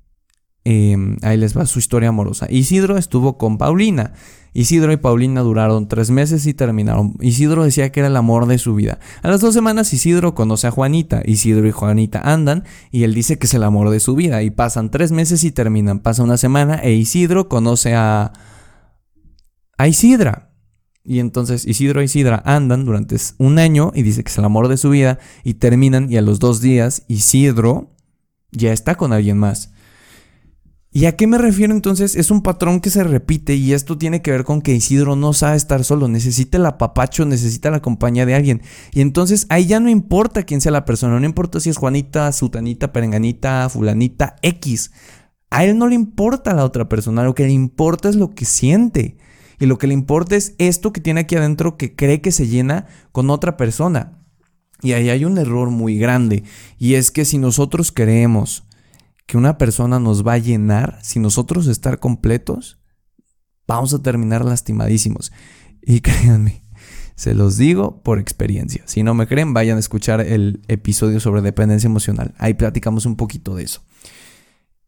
Em, 0.70 1.16
ahí 1.22 1.38
les 1.38 1.56
va 1.56 1.64
su 1.64 1.78
historia 1.78 2.10
amorosa. 2.10 2.46
Isidro 2.50 2.98
estuvo 2.98 3.38
con 3.38 3.56
Paulina. 3.56 4.12
Isidro 4.52 4.92
y 4.92 4.98
Paulina 4.98 5.40
duraron 5.40 5.88
tres 5.88 6.10
meses 6.10 6.44
y 6.44 6.52
terminaron. 6.52 7.14
Isidro 7.22 7.64
decía 7.64 7.90
que 7.90 8.00
era 8.00 8.08
el 8.08 8.16
amor 8.16 8.44
de 8.44 8.58
su 8.58 8.75
vida. 8.75 8.98
A 9.22 9.28
las 9.28 9.40
dos 9.40 9.54
semanas 9.54 9.94
Isidro 9.94 10.34
conoce 10.34 10.66
a 10.66 10.70
Juanita. 10.70 11.22
Isidro 11.25 11.66
y 11.66 11.70
Juanita 11.70 12.20
andan 12.20 12.64
y 12.90 13.04
él 13.04 13.14
dice 13.14 13.38
que 13.38 13.46
es 13.46 13.54
el 13.54 13.62
amor 13.62 13.88
de 13.88 13.98
su 13.98 14.14
vida. 14.14 14.42
Y 14.42 14.50
pasan 14.50 14.90
tres 14.90 15.10
meses 15.10 15.42
y 15.42 15.52
terminan. 15.52 16.00
Pasa 16.00 16.22
una 16.22 16.37
semana 16.37 16.75
e 16.75 16.92
Isidro 16.92 17.48
conoce 17.48 17.94
a... 17.94 18.34
Isidra. 19.82 20.52
Y 21.02 21.18
entonces 21.18 21.66
Isidro 21.66 22.02
e 22.02 22.04
Isidra 22.04 22.42
andan 22.44 22.84
durante 22.84 23.16
un 23.38 23.58
año 23.58 23.90
y 23.94 24.02
dice 24.02 24.22
que 24.22 24.30
es 24.30 24.37
el 24.37 24.44
amor 24.44 24.68
de 24.68 24.76
su 24.76 24.90
vida 24.90 25.18
y 25.44 25.54
terminan 25.54 26.12
y 26.12 26.18
a 26.18 26.20
los 26.20 26.40
dos 26.40 26.60
días 26.60 27.04
Isidro 27.08 27.96
ya 28.52 28.75
está 28.75 28.96
con 28.96 29.14
alguien 29.14 29.38
más. 29.38 29.72
¿Y 30.98 31.06
a 31.06 31.14
qué 31.14 31.28
me 31.28 31.38
refiero 31.38 31.72
entonces? 31.72 32.16
Es 32.16 32.32
un 32.32 32.42
patrón 32.42 32.80
que 32.80 32.90
se 32.90 33.04
repite 33.04 33.54
y 33.54 33.72
esto 33.72 33.96
tiene 33.96 34.20
que 34.20 34.32
ver 34.32 34.42
con 34.42 34.60
que 34.60 34.74
Isidro 34.74 35.14
no 35.14 35.32
sabe 35.32 35.56
estar 35.56 35.84
solo, 35.84 36.08
necesita 36.08 36.58
el 36.58 36.66
apapacho, 36.66 37.24
necesita 37.24 37.70
la 37.70 37.80
compañía 37.80 38.26
de 38.26 38.34
alguien. 38.34 38.62
Y 38.90 39.00
entonces 39.00 39.46
ahí 39.48 39.66
ya 39.66 39.78
no 39.78 39.90
importa 39.90 40.42
quién 40.42 40.60
sea 40.60 40.72
la 40.72 40.84
persona, 40.84 41.20
no 41.20 41.24
importa 41.24 41.60
si 41.60 41.70
es 41.70 41.76
Juanita, 41.76 42.32
Sutanita, 42.32 42.92
Perenganita, 42.92 43.68
Fulanita, 43.68 44.34
X. 44.42 44.90
A 45.50 45.64
él 45.64 45.78
no 45.78 45.86
le 45.86 45.94
importa 45.94 46.52
la 46.52 46.64
otra 46.64 46.88
persona, 46.88 47.22
lo 47.22 47.36
que 47.36 47.44
le 47.44 47.52
importa 47.52 48.08
es 48.08 48.16
lo 48.16 48.34
que 48.34 48.44
siente. 48.44 49.18
Y 49.60 49.66
lo 49.66 49.78
que 49.78 49.86
le 49.86 49.94
importa 49.94 50.34
es 50.34 50.56
esto 50.58 50.92
que 50.92 51.00
tiene 51.00 51.20
aquí 51.20 51.36
adentro 51.36 51.76
que 51.76 51.94
cree 51.94 52.20
que 52.20 52.32
se 52.32 52.48
llena 52.48 52.86
con 53.12 53.30
otra 53.30 53.56
persona. 53.56 54.18
Y 54.82 54.94
ahí 54.94 55.10
hay 55.10 55.24
un 55.24 55.38
error 55.38 55.70
muy 55.70 55.96
grande. 55.96 56.42
Y 56.76 56.94
es 56.94 57.12
que 57.12 57.24
si 57.24 57.38
nosotros 57.38 57.92
creemos 57.92 58.67
que 59.28 59.37
una 59.37 59.58
persona 59.58 60.00
nos 60.00 60.26
va 60.26 60.32
a 60.32 60.38
llenar, 60.38 60.99
si 61.02 61.20
nosotros 61.20 61.66
estar 61.66 62.00
completos, 62.00 62.78
vamos 63.66 63.92
a 63.92 64.02
terminar 64.02 64.42
lastimadísimos. 64.42 65.32
Y 65.82 66.00
créanme, 66.00 66.62
se 67.14 67.35
los 67.35 67.58
digo 67.58 68.02
por 68.02 68.18
experiencia. 68.18 68.82
Si 68.87 69.02
no 69.02 69.12
me 69.12 69.26
creen, 69.26 69.52
vayan 69.52 69.76
a 69.76 69.80
escuchar 69.80 70.23
el 70.23 70.62
episodio 70.66 71.20
sobre 71.20 71.42
dependencia 71.42 71.88
emocional. 71.88 72.35
Ahí 72.38 72.54
platicamos 72.54 73.04
un 73.04 73.16
poquito 73.16 73.54
de 73.54 73.64
eso. 73.64 73.82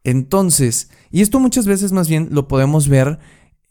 Entonces, 0.05 0.89
y 1.11 1.21
esto 1.21 1.39
muchas 1.39 1.67
veces 1.67 1.93
más 1.93 2.09
bien 2.09 2.29
lo 2.31 2.49
podemos 2.49 2.89
ver 2.89 3.19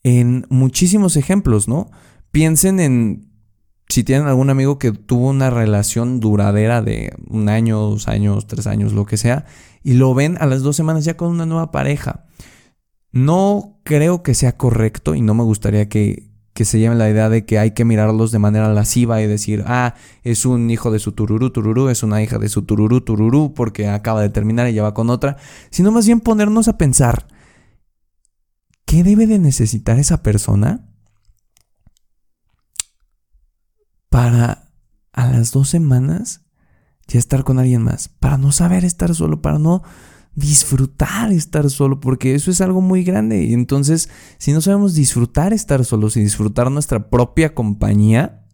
en 0.03 0.45
muchísimos 0.49 1.17
ejemplos, 1.17 1.67
¿no? 1.67 1.89
Piensen 2.29 2.79
en 2.79 3.28
si 3.89 4.03
tienen 4.03 4.27
algún 4.27 4.51
amigo 4.51 4.77
que 4.77 4.91
tuvo 4.91 5.29
una 5.29 5.49
relación 5.49 6.19
duradera 6.19 6.83
de 6.83 7.11
un 7.27 7.49
año, 7.49 7.79
dos 7.79 8.07
años, 8.07 8.45
tres 8.45 8.67
años, 8.67 8.93
lo 8.93 9.05
que 9.05 9.17
sea, 9.17 9.45
y 9.83 9.93
lo 9.93 10.13
ven 10.13 10.37
a 10.39 10.45
las 10.45 10.61
dos 10.61 10.75
semanas 10.75 11.05
ya 11.05 11.17
con 11.17 11.29
una 11.29 11.47
nueva 11.47 11.71
pareja. 11.71 12.27
No 13.11 13.79
creo 13.83 14.21
que 14.21 14.35
sea 14.35 14.57
correcto 14.57 15.15
y 15.15 15.21
no 15.21 15.33
me 15.33 15.43
gustaría 15.43 15.89
que, 15.89 16.29
que 16.53 16.65
se 16.65 16.77
lleven 16.77 16.99
la 16.99 17.09
idea 17.09 17.29
de 17.29 17.45
que 17.45 17.57
hay 17.57 17.71
que 17.71 17.83
mirarlos 17.83 18.31
de 18.31 18.37
manera 18.37 18.71
lasciva 18.71 19.23
y 19.23 19.27
decir, 19.27 19.63
ah, 19.65 19.95
es 20.21 20.45
un 20.45 20.69
hijo 20.69 20.91
de 20.91 20.99
su 20.99 21.13
tururú, 21.13 21.49
tururú, 21.49 21.89
es 21.89 22.03
una 22.03 22.21
hija 22.21 22.37
de 22.37 22.49
su 22.49 22.61
tururú, 22.61 23.01
tururú, 23.01 23.55
porque 23.55 23.87
acaba 23.87 24.21
de 24.21 24.29
terminar 24.29 24.69
y 24.69 24.73
ya 24.73 24.83
va 24.83 24.93
con 24.93 25.09
otra, 25.09 25.37
sino 25.71 25.91
más 25.91 26.05
bien 26.05 26.19
ponernos 26.19 26.67
a 26.67 26.77
pensar, 26.77 27.25
¿qué 28.85 29.03
debe 29.03 29.25
de 29.25 29.39
necesitar 29.39 29.97
esa 29.97 30.21
persona 30.21 30.88
para 34.09 34.71
a 35.13 35.27
las 35.27 35.51
dos 35.51 35.69
semanas 35.69 36.41
ya 37.07 37.19
estar 37.19 37.43
con 37.43 37.59
alguien 37.59 37.81
más, 37.81 38.07
para 38.07 38.37
no 38.37 38.51
saber 38.51 38.85
estar 38.85 39.15
solo, 39.15 39.41
para 39.41 39.57
no 39.57 39.81
disfrutar 40.35 41.31
estar 41.31 41.69
solo, 41.69 41.99
porque 41.99 42.35
eso 42.35 42.51
es 42.51 42.61
algo 42.61 42.81
muy 42.81 43.03
grande. 43.03 43.43
Y 43.43 43.53
entonces, 43.53 44.09
si 44.37 44.53
no 44.53 44.61
sabemos 44.61 44.93
disfrutar 44.93 45.53
estar 45.53 45.83
solos 45.85 46.15
y 46.17 46.21
disfrutar 46.21 46.71
nuestra 46.71 47.09
propia 47.09 47.53
compañía, 47.53 48.45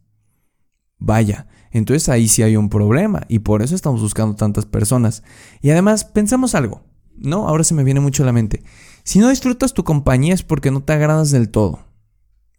vaya, 0.97 1.47
entonces 1.71 2.07
ahí 2.09 2.27
sí 2.27 2.41
hay 2.41 2.55
un 2.55 2.69
problema 2.69 3.23
y 3.27 3.39
por 3.39 3.61
eso 3.61 3.75
estamos 3.75 4.01
buscando 4.01 4.35
tantas 4.35 4.65
personas. 4.65 5.23
Y 5.61 5.69
además, 5.69 6.05
pensamos 6.05 6.55
algo, 6.55 6.83
¿no? 7.17 7.47
Ahora 7.47 7.63
se 7.63 7.73
me 7.73 7.83
viene 7.83 7.99
mucho 7.99 8.23
a 8.23 8.25
la 8.25 8.31
mente. 8.31 8.63
Si 9.03 9.19
no 9.19 9.29
disfrutas 9.29 9.73
tu 9.73 9.83
compañía 9.83 10.33
es 10.33 10.43
porque 10.43 10.71
no 10.71 10.83
te 10.83 10.93
agradas 10.93 11.29
del 11.31 11.49
todo. 11.49 11.79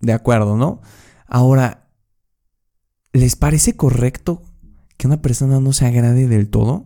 De 0.01 0.13
acuerdo, 0.13 0.57
¿no? 0.57 0.83
Ahora, 1.27 1.86
¿Les 3.17 3.35
parece 3.35 3.77
correcto 3.77 4.43
que 4.99 5.07
una 5.07 5.23
persona 5.23 5.59
no 5.59 5.73
se 5.73 5.87
agrade 5.87 6.29
del 6.29 6.51
todo? 6.51 6.85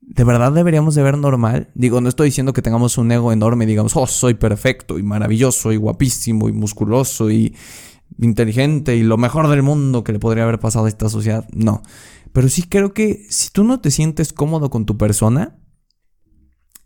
¿De 0.00 0.24
verdad 0.24 0.50
deberíamos 0.50 0.96
de 0.96 1.04
ver 1.04 1.16
normal? 1.16 1.70
Digo, 1.76 2.00
no 2.00 2.08
estoy 2.08 2.30
diciendo 2.30 2.52
que 2.52 2.60
tengamos 2.60 2.98
un 2.98 3.12
ego 3.12 3.32
enorme, 3.32 3.64
digamos, 3.64 3.94
oh, 3.94 4.08
soy 4.08 4.34
perfecto 4.34 4.98
y 4.98 5.04
maravilloso 5.04 5.70
y 5.72 5.76
guapísimo 5.76 6.48
y 6.48 6.52
musculoso 6.52 7.30
y 7.30 7.54
inteligente 8.18 8.96
y 8.96 9.04
lo 9.04 9.16
mejor 9.16 9.46
del 9.46 9.62
mundo 9.62 10.02
que 10.02 10.12
le 10.12 10.18
podría 10.18 10.42
haber 10.42 10.58
pasado 10.58 10.86
a 10.86 10.88
esta 10.88 11.08
sociedad. 11.08 11.46
No. 11.52 11.82
Pero 12.32 12.48
sí 12.48 12.64
creo 12.64 12.92
que 12.92 13.24
si 13.30 13.50
tú 13.50 13.62
no 13.62 13.78
te 13.78 13.92
sientes 13.92 14.32
cómodo 14.32 14.70
con 14.70 14.86
tu 14.86 14.98
persona, 14.98 15.56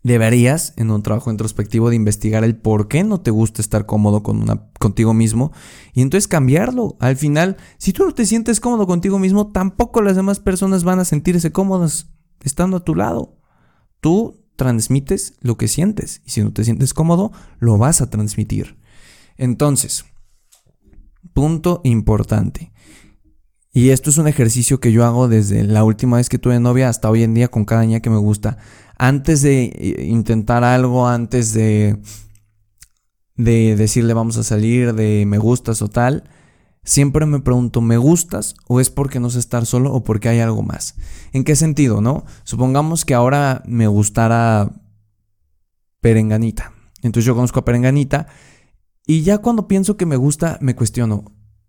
deberías, 0.03 0.73
en 0.77 0.91
un 0.91 1.03
trabajo 1.03 1.31
introspectivo, 1.31 1.89
de 1.89 1.95
investigar 1.95 2.43
el 2.43 2.55
por 2.55 2.87
qué 2.87 3.03
no 3.03 3.21
te 3.21 3.31
gusta 3.31 3.61
estar 3.61 3.85
cómodo 3.85 4.23
con 4.23 4.41
una, 4.41 4.69
contigo 4.79 5.13
mismo 5.13 5.51
y 5.93 6.01
entonces 6.01 6.27
cambiarlo. 6.27 6.97
Al 6.99 7.17
final, 7.17 7.57
si 7.77 7.93
tú 7.93 8.05
no 8.05 8.13
te 8.13 8.25
sientes 8.25 8.59
cómodo 8.59 8.87
contigo 8.87 9.19
mismo, 9.19 9.51
tampoco 9.51 10.01
las 10.01 10.15
demás 10.15 10.39
personas 10.39 10.83
van 10.83 10.99
a 10.99 11.05
sentirse 11.05 11.51
cómodas 11.51 12.09
estando 12.43 12.77
a 12.77 12.83
tu 12.83 12.95
lado. 12.95 13.37
Tú 13.99 14.45
transmites 14.55 15.33
lo 15.41 15.57
que 15.57 15.67
sientes 15.67 16.21
y 16.25 16.31
si 16.31 16.43
no 16.43 16.51
te 16.51 16.63
sientes 16.63 16.93
cómodo, 16.93 17.31
lo 17.59 17.77
vas 17.77 18.01
a 18.01 18.09
transmitir. 18.09 18.77
Entonces, 19.37 20.05
punto 21.33 21.81
importante. 21.83 22.71
Y 23.71 23.89
esto 23.89 24.09
es 24.09 24.17
un 24.17 24.27
ejercicio 24.27 24.79
que 24.79 24.91
yo 24.91 25.05
hago 25.05 25.27
desde 25.27 25.63
la 25.63 25.83
última 25.83 26.17
vez 26.17 26.27
que 26.27 26.39
tuve 26.39 26.59
novia 26.59 26.89
hasta 26.89 27.09
hoy 27.09 27.23
en 27.23 27.33
día 27.33 27.49
con 27.49 27.65
cada 27.65 27.83
niña 27.83 27.99
que 27.99 28.09
me 28.09 28.17
gusta 28.17 28.57
antes 28.99 29.41
de 29.41 29.63
eh, 29.63 30.05
intentar 30.05 30.63
algo, 30.63 31.07
antes 31.07 31.53
de, 31.53 31.97
de 33.35 33.75
decirle 33.75 34.13
vamos 34.13 34.37
a 34.37 34.43
salir, 34.43 34.93
de 34.93 35.25
me 35.25 35.39
gustas 35.39 35.81
o 35.81 35.87
tal, 35.87 36.29
siempre 36.83 37.25
me 37.25 37.39
pregunto, 37.39 37.81
¿me 37.81 37.97
gustas 37.97 38.55
o 38.67 38.79
es 38.79 38.89
porque 38.89 39.19
no 39.19 39.29
sé 39.29 39.39
estar 39.39 39.65
solo 39.65 39.93
o 39.93 40.03
porque 40.03 40.29
hay 40.29 40.39
algo 40.39 40.61
más? 40.61 40.95
¿En 41.31 41.45
qué 41.45 41.55
sentido, 41.55 42.01
no? 42.01 42.25
Supongamos 42.43 43.05
que 43.05 43.13
ahora 43.15 43.63
me 43.65 43.87
gustara 43.87 44.69
Perenganita. 46.01 46.73
Entonces 47.01 47.25
yo 47.25 47.35
conozco 47.35 47.61
a 47.61 47.65
Perenganita 47.65 48.27
y 49.07 49.21
ya 49.21 49.37
cuando 49.37 49.67
pienso 49.67 49.95
que 49.95 50.05
me 50.05 50.17
gusta, 50.17 50.57
me 50.61 50.75
cuestiono, 50.75 51.23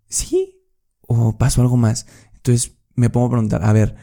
¿sí? 0.09 0.67
¿O 1.07 1.37
paso 1.37 1.61
algo 1.61 1.77
más? 1.77 2.07
Entonces 2.35 2.77
me 2.93 3.09
pongo 3.09 3.27
a 3.27 3.31
preguntar, 3.31 3.63
a 3.63 3.71
ver, 3.71 3.95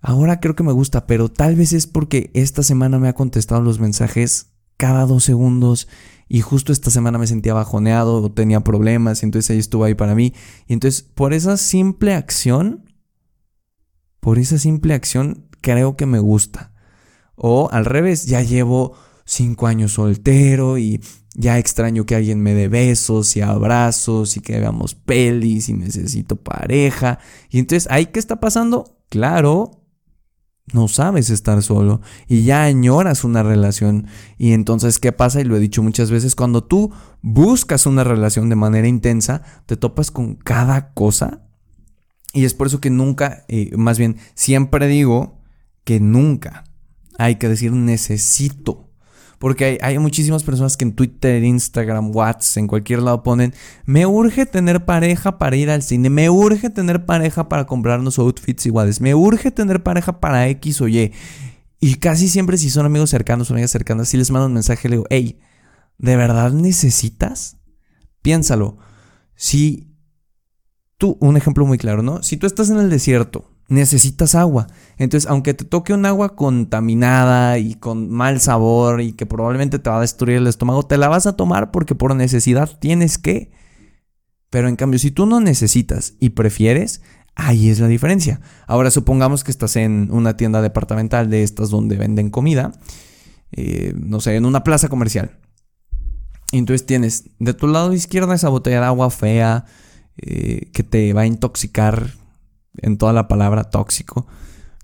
Ahora 0.00 0.40
creo 0.40 0.54
que 0.54 0.62
me 0.62 0.72
gusta, 0.72 1.06
pero 1.06 1.28
tal 1.28 1.56
vez 1.56 1.72
es 1.72 1.86
porque 1.86 2.30
esta 2.34 2.62
semana 2.62 2.98
me 2.98 3.08
ha 3.08 3.14
contestado 3.14 3.62
los 3.62 3.80
mensajes 3.80 4.52
cada 4.76 5.06
dos 5.06 5.24
segundos 5.24 5.88
y 6.28 6.40
justo 6.40 6.72
esta 6.72 6.90
semana 6.90 7.18
me 7.18 7.26
sentía 7.26 7.54
bajoneado 7.54 8.22
o 8.22 8.30
tenía 8.30 8.60
problemas 8.60 9.22
y 9.22 9.26
entonces 9.26 9.50
ella 9.50 9.60
estuvo 9.60 9.84
ahí 9.84 9.94
para 9.94 10.14
mí. 10.14 10.34
Y 10.66 10.74
entonces 10.74 11.02
por 11.02 11.32
esa 11.32 11.56
simple 11.56 12.14
acción, 12.14 12.84
por 14.20 14.38
esa 14.38 14.58
simple 14.58 14.94
acción 14.94 15.48
creo 15.60 15.96
que 15.96 16.06
me 16.06 16.18
gusta. 16.20 16.72
O 17.34 17.68
al 17.72 17.84
revés, 17.84 18.26
ya 18.26 18.42
llevo 18.42 18.94
cinco 19.24 19.66
años 19.66 19.92
soltero 19.92 20.78
y 20.78 21.00
ya 21.34 21.58
extraño 21.58 22.04
que 22.04 22.16
alguien 22.16 22.40
me 22.40 22.54
dé 22.54 22.68
besos 22.68 23.36
y 23.36 23.40
abrazos 23.40 24.36
y 24.36 24.40
que 24.40 24.58
veamos 24.58 24.94
pelis 24.94 25.68
y 25.68 25.74
necesito 25.74 26.36
pareja. 26.36 27.20
Y 27.48 27.58
entonces, 27.58 27.88
¿ahí 27.90 28.06
qué 28.06 28.18
está 28.18 28.40
pasando? 28.40 28.98
Claro, 29.08 29.77
no 30.72 30.88
sabes 30.88 31.30
estar 31.30 31.62
solo 31.62 32.00
y 32.26 32.42
ya 32.42 32.64
añoras 32.64 33.24
una 33.24 33.42
relación. 33.42 34.06
Y 34.36 34.52
entonces, 34.52 34.98
¿qué 34.98 35.12
pasa? 35.12 35.40
Y 35.40 35.44
lo 35.44 35.56
he 35.56 35.60
dicho 35.60 35.82
muchas 35.82 36.10
veces, 36.10 36.34
cuando 36.34 36.64
tú 36.64 36.92
buscas 37.22 37.86
una 37.86 38.04
relación 38.04 38.48
de 38.48 38.56
manera 38.56 38.88
intensa, 38.88 39.42
te 39.66 39.76
topas 39.76 40.10
con 40.10 40.34
cada 40.34 40.92
cosa. 40.92 41.42
Y 42.32 42.44
es 42.44 42.54
por 42.54 42.66
eso 42.66 42.80
que 42.80 42.90
nunca, 42.90 43.44
eh, 43.48 43.76
más 43.76 43.98
bien, 43.98 44.16
siempre 44.34 44.86
digo 44.86 45.40
que 45.84 46.00
nunca 46.00 46.64
hay 47.18 47.36
que 47.36 47.48
decir 47.48 47.72
necesito 47.72 48.87
porque 49.38 49.78
hay, 49.80 49.98
muchísimas 49.98 50.42
personas 50.42 50.76
que 50.76 50.84
en 50.84 50.94
Twitter, 50.94 51.44
Instagram, 51.44 52.14
WhatsApp, 52.14 52.58
en 52.58 52.66
cualquier 52.66 53.02
lado 53.02 53.22
ponen, 53.22 53.54
me 53.84 54.04
urge 54.04 54.46
tener 54.46 54.84
pareja 54.84 55.38
para 55.38 55.56
ir 55.56 55.70
al 55.70 55.82
cine, 55.82 56.10
me 56.10 56.28
urge 56.28 56.70
tener 56.70 57.06
pareja 57.06 57.48
para 57.48 57.64
comprarnos 57.64 58.18
outfits 58.18 58.66
iguales, 58.66 59.00
me 59.00 59.14
urge 59.14 59.52
tener 59.52 59.82
pareja 59.82 60.18
para 60.18 60.48
X 60.48 60.80
o 60.80 60.88
Y. 60.88 61.12
Y 61.80 61.94
casi 61.96 62.28
siempre 62.28 62.58
si 62.58 62.68
son 62.68 62.84
amigos 62.84 63.10
cercanos 63.10 63.50
o 63.50 63.54
amigas 63.54 63.70
cercanas, 63.70 64.08
si 64.08 64.16
les 64.16 64.32
mando 64.32 64.46
un 64.46 64.54
mensaje, 64.54 64.88
le 64.88 64.96
digo, 64.96 65.06
hey, 65.08 65.38
¿de 65.98 66.16
verdad 66.16 66.50
necesitas? 66.50 67.58
Piénsalo. 68.22 68.78
Si 69.36 69.94
tú, 70.96 71.16
un 71.20 71.36
ejemplo 71.36 71.64
muy 71.64 71.78
claro, 71.78 72.02
¿no? 72.02 72.24
Si 72.24 72.36
tú 72.36 72.48
estás 72.48 72.70
en 72.70 72.78
el 72.78 72.90
desierto 72.90 73.52
necesitas 73.68 74.34
agua. 74.34 74.66
Entonces, 74.96 75.30
aunque 75.30 75.54
te 75.54 75.64
toque 75.64 75.92
un 75.92 76.06
agua 76.06 76.34
contaminada 76.34 77.58
y 77.58 77.74
con 77.74 78.10
mal 78.10 78.40
sabor 78.40 79.00
y 79.00 79.12
que 79.12 79.26
probablemente 79.26 79.78
te 79.78 79.90
va 79.90 79.98
a 79.98 80.00
destruir 80.00 80.38
el 80.38 80.46
estómago, 80.46 80.82
te 80.84 80.98
la 80.98 81.08
vas 81.08 81.26
a 81.26 81.36
tomar 81.36 81.70
porque 81.70 81.94
por 81.94 82.14
necesidad 82.16 82.78
tienes 82.80 83.18
que. 83.18 83.52
Pero 84.50 84.68
en 84.68 84.76
cambio, 84.76 84.98
si 84.98 85.10
tú 85.10 85.26
no 85.26 85.40
necesitas 85.40 86.14
y 86.18 86.30
prefieres, 86.30 87.02
ahí 87.34 87.68
es 87.68 87.78
la 87.78 87.88
diferencia. 87.88 88.40
Ahora 88.66 88.90
supongamos 88.90 89.44
que 89.44 89.50
estás 89.50 89.76
en 89.76 90.08
una 90.10 90.36
tienda 90.36 90.62
departamental 90.62 91.28
de 91.28 91.42
estas 91.42 91.68
donde 91.68 91.96
venden 91.96 92.30
comida, 92.30 92.72
eh, 93.52 93.92
no 93.96 94.20
sé, 94.20 94.36
en 94.36 94.46
una 94.46 94.64
plaza 94.64 94.88
comercial. 94.88 95.38
Entonces 96.52 96.86
tienes 96.86 97.30
de 97.38 97.52
tu 97.52 97.68
lado 97.68 97.92
izquierdo 97.92 98.32
esa 98.32 98.48
botella 98.48 98.80
de 98.80 98.86
agua 98.86 99.10
fea 99.10 99.66
eh, 100.16 100.70
que 100.72 100.82
te 100.82 101.12
va 101.12 101.22
a 101.22 101.26
intoxicar 101.26 102.14
en 102.76 102.98
toda 102.98 103.12
la 103.12 103.28
palabra 103.28 103.64
tóxico. 103.64 104.26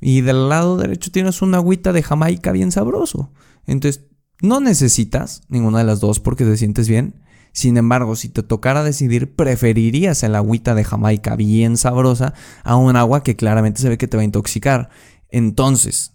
Y 0.01 0.21
del 0.21 0.49
lado 0.49 0.77
derecho 0.77 1.11
tienes 1.11 1.43
una 1.43 1.59
agüita 1.59 1.93
de 1.93 2.03
Jamaica 2.03 2.53
bien 2.53 2.73
sabroso. 2.73 3.33
Entonces, 3.67 4.05
no 4.43 4.61
necesitas 4.61 5.43
ninguna 5.49 5.79
de 5.79 5.85
las 5.85 6.01
dos 6.01 6.21
porque 6.21 6.45
te 6.45 6.57
sientes 6.57 6.89
bien. 6.89 7.23
Sin 7.53 7.77
embargo, 7.77 8.17
si 8.17 8.29
te 8.29 8.43
tocara 8.43 8.83
decidir, 8.83 9.37
preferirías 9.37 10.23
el 10.25 10.35
agüita 10.35 10.75
de 10.75 10.85
Jamaica 10.85 11.37
bien 11.37 11.77
sabrosa 11.77 12.35
a 12.65 12.77
un 12.77 12.97
agua 12.97 13.23
que 13.23 13.37
claramente 13.37 13.81
se 13.81 13.89
ve 13.89 13.97
que 13.97 14.09
te 14.09 14.17
va 14.17 14.23
a 14.23 14.25
intoxicar. 14.25 14.91
Entonces, 15.31 16.15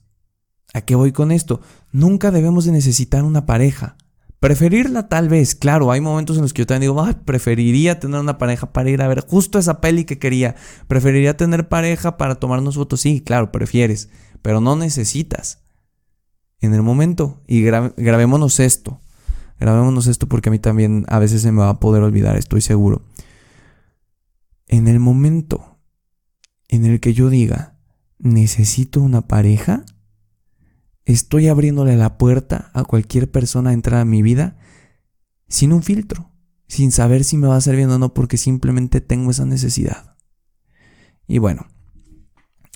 ¿a 0.74 0.82
qué 0.82 0.96
voy 0.96 1.14
con 1.14 1.32
esto? 1.32 1.62
Nunca 1.92 2.32
debemos 2.32 2.66
de 2.66 2.74
necesitar 2.74 3.24
una 3.24 3.46
pareja. 3.46 3.96
Preferirla 4.40 5.10
tal 5.10 5.28
vez, 5.28 5.54
claro, 5.54 5.92
hay 5.92 6.00
momentos 6.00 6.38
en 6.38 6.44
los 6.44 6.54
que 6.54 6.62
yo 6.62 6.68
también 6.68 6.94
digo, 6.94 7.06
preferiría 7.26 8.00
tener 8.00 8.22
una 8.22 8.38
pareja 8.38 8.72
para 8.72 8.90
ir 8.90 9.02
a 9.02 9.08
ver 9.08 9.20
justo 9.28 9.60
esa 9.60 9.82
peli 9.82 10.06
que 10.06 10.18
quería. 10.18 10.56
Preferiría 10.88 11.36
tener 11.36 11.68
pareja 11.68 12.16
para 12.16 12.36
tomarnos 12.36 12.76
fotos, 12.76 13.02
sí, 13.02 13.20
claro, 13.20 13.52
prefieres, 13.52 14.10
pero 14.42 14.62
no 14.62 14.78
necesitas. 14.78 15.64
En 16.62 16.74
el 16.74 16.82
momento, 16.82 17.42
y 17.48 17.62
grabémonos 17.64 18.62
esto, 18.62 19.02
grabémonos 19.60 20.08
esto 20.08 20.28
porque 20.28 20.48
a 20.48 20.52
mí 20.54 20.60
también 20.60 21.06
a 21.10 21.20
veces 21.20 21.42
se 21.42 21.52
me 21.52 21.60
va 21.60 21.70
a 21.70 21.80
poder 21.82 22.02
olvidar, 22.04 22.38
estoy 22.38 22.62
seguro. 22.62 23.02
En 24.68 24.88
el 24.88 25.00
momento 25.00 25.80
en 26.70 26.86
el 26.86 27.02
que 27.02 27.14
yo 27.14 27.30
diga, 27.30 27.78
necesito 28.20 29.02
una 29.02 29.28
pareja, 29.28 29.84
estoy 31.14 31.48
abriéndole 31.48 31.96
la 31.96 32.18
puerta 32.18 32.70
a 32.74 32.84
cualquier 32.84 33.32
persona 33.32 33.72
a 33.72 33.74
entrar 33.74 34.02
a 34.02 34.06
mi 34.06 34.22
vida 34.22 34.58
sin 35.48 35.74
un 35.74 35.82
filtro, 35.82 36.32
sin 36.68 36.92
saber 36.92 37.24
si 37.24 37.38
me 37.38 37.48
va 37.48 37.56
a 37.56 37.62
servir 37.62 37.88
o 37.88 37.98
no, 37.98 38.14
porque 38.14 38.38
simplemente 38.38 39.02
tengo 39.02 39.32
esa 39.32 39.46
necesidad. 39.46 40.18
Y 41.28 41.40
bueno, 41.40 41.68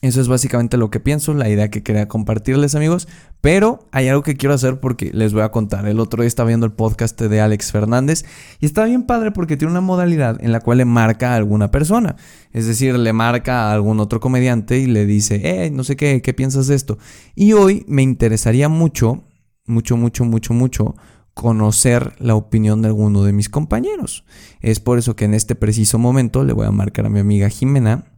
eso 0.03 0.19
es 0.19 0.27
básicamente 0.27 0.75
lo 0.75 0.89
que 0.89 0.99
pienso, 0.99 1.33
la 1.33 1.47
idea 1.47 1.69
que 1.69 1.81
quería 1.81 2.09
compartirles 2.09 2.75
amigos. 2.75 3.07
Pero 3.39 3.87
hay 3.93 4.09
algo 4.09 4.21
que 4.21 4.35
quiero 4.35 4.53
hacer 4.53 4.81
porque 4.81 5.11
les 5.13 5.31
voy 5.31 5.43
a 5.43 5.51
contar. 5.51 5.87
El 5.87 6.01
otro 6.01 6.23
día 6.23 6.27
estaba 6.27 6.49
viendo 6.49 6.65
el 6.65 6.73
podcast 6.73 7.21
de 7.21 7.39
Alex 7.39 7.71
Fernández 7.71 8.25
y 8.59 8.65
está 8.65 8.83
bien 8.83 9.03
padre 9.03 9.31
porque 9.31 9.55
tiene 9.55 9.71
una 9.71 9.79
modalidad 9.79 10.43
en 10.43 10.51
la 10.51 10.59
cual 10.59 10.79
le 10.79 10.85
marca 10.85 11.31
a 11.31 11.35
alguna 11.37 11.71
persona. 11.71 12.17
Es 12.51 12.67
decir, 12.67 12.97
le 12.97 13.13
marca 13.13 13.69
a 13.69 13.73
algún 13.73 14.01
otro 14.01 14.19
comediante 14.19 14.77
y 14.77 14.87
le 14.87 15.05
dice, 15.05 15.39
eh, 15.41 15.71
no 15.71 15.85
sé 15.85 15.95
qué, 15.95 16.21
¿qué 16.21 16.33
piensas 16.33 16.67
de 16.67 16.75
esto? 16.75 16.97
Y 17.33 17.53
hoy 17.53 17.85
me 17.87 18.01
interesaría 18.01 18.67
mucho, 18.67 19.23
mucho, 19.65 19.95
mucho, 19.95 20.25
mucho, 20.25 20.53
mucho 20.53 20.95
conocer 21.33 22.13
la 22.19 22.35
opinión 22.35 22.81
de 22.81 22.89
alguno 22.89 23.23
de 23.23 23.31
mis 23.31 23.47
compañeros. 23.47 24.25
Es 24.59 24.81
por 24.81 24.99
eso 24.99 25.15
que 25.15 25.23
en 25.23 25.33
este 25.33 25.55
preciso 25.55 25.97
momento 25.97 26.43
le 26.43 26.51
voy 26.51 26.67
a 26.67 26.71
marcar 26.71 27.05
a 27.05 27.09
mi 27.09 27.19
amiga 27.19 27.47
Jimena 27.47 28.12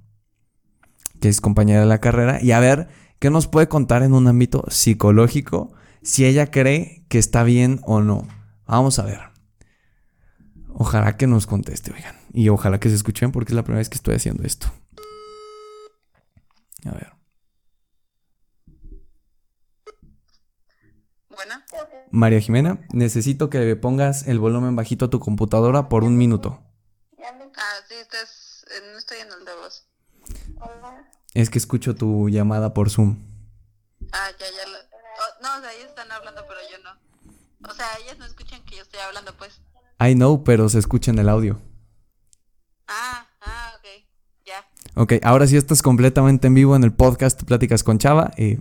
que 1.22 1.29
es 1.29 1.41
compañera 1.41 1.81
de 1.81 1.86
la 1.88 2.00
carrera, 2.00 2.41
y 2.41 2.51
a 2.51 2.60
ver 2.60 2.88
qué 3.19 3.29
nos 3.29 3.48
puede 3.48 3.67
contar 3.67 4.03
en 4.03 4.13
un 4.13 4.27
ámbito 4.27 4.63
psicológico 4.69 5.74
si 6.01 6.25
ella 6.25 6.51
cree 6.51 7.05
que 7.10 7.17
está 7.17 7.43
bien 7.43 7.79
o 7.84 8.01
no. 8.01 8.27
Vamos 8.65 9.00
a 9.00 9.03
ver. 9.05 9.19
Ojalá 10.74 11.17
que 11.17 11.25
nos 11.27 11.48
conteste, 11.48 11.91
oigan. 11.93 12.15
Y 12.34 12.50
ojalá 12.50 12.79
que 12.79 12.89
se 12.89 12.95
escuchen 12.95 13.31
porque 13.31 13.53
es 13.53 13.55
la 13.55 13.63
primera 13.63 13.79
vez 13.79 13.89
que 13.89 13.95
estoy 13.95 14.15
haciendo 14.15 14.43
esto. 14.43 14.67
A 16.86 16.91
ver. 16.91 17.13
Buena. 21.29 21.65
María 22.12 22.39
Jimena, 22.39 22.79
necesito 22.93 23.50
que 23.50 23.60
le 23.60 23.75
pongas 23.75 24.27
el 24.27 24.39
volumen 24.39 24.75
bajito 24.75 25.05
a 25.05 25.10
tu 25.10 25.19
computadora 25.19 25.89
por 25.89 26.03
un 26.03 26.17
minuto. 26.17 26.62
Ah, 27.57 27.75
sí, 27.88 27.95
estás. 27.95 28.65
eh, 28.69 28.91
No 28.91 28.98
estoy 28.98 29.17
en 29.19 29.27
el 29.27 29.45
de 29.45 29.55
voz. 29.55 29.88
Es 31.34 31.50
que 31.50 31.57
escucho 31.57 31.95
tu 31.95 32.29
llamada 32.29 32.74
por 32.74 32.89
Zoom. 32.89 33.17
Ah, 34.12 34.29
ya, 34.39 34.45
ya. 34.45 34.72
Lo... 34.72 34.77
oh, 34.77 35.43
no, 35.43 35.57
o 35.57 35.62
sea, 35.62 35.74
ellos 35.74 35.89
están 35.89 36.12
hablando, 36.12 36.41
pero 36.48 36.60
yo 36.72 36.77
no. 36.84 37.69
O 37.69 37.74
sea, 37.74 37.88
ellas 38.03 38.17
no 38.17 38.25
escuchan 38.25 38.63
que 38.63 38.77
yo 38.77 38.84
estoy 38.84 39.00
hablando, 39.01 39.36
pues. 39.38 39.62
I 40.00 40.13
know, 40.13 40.43
pero 40.43 40.69
se 40.69 40.79
escucha 40.79 41.12
en 41.12 41.19
el 41.19 41.29
audio. 41.29 41.60
Ah, 42.88 43.27
ah, 43.41 43.74
ok. 43.77 44.05
Ya. 44.45 44.65
Ok, 44.95 45.13
ahora 45.24 45.48
sí 45.48 45.57
estás 45.57 45.81
completamente 45.81 46.48
en 46.48 46.53
vivo 46.53 46.75
en 46.75 46.84
el 46.84 46.93
podcast 46.93 47.43
Pláticas 47.43 47.84
con 47.84 47.98
Chava. 47.98 48.31
eh, 48.38 48.60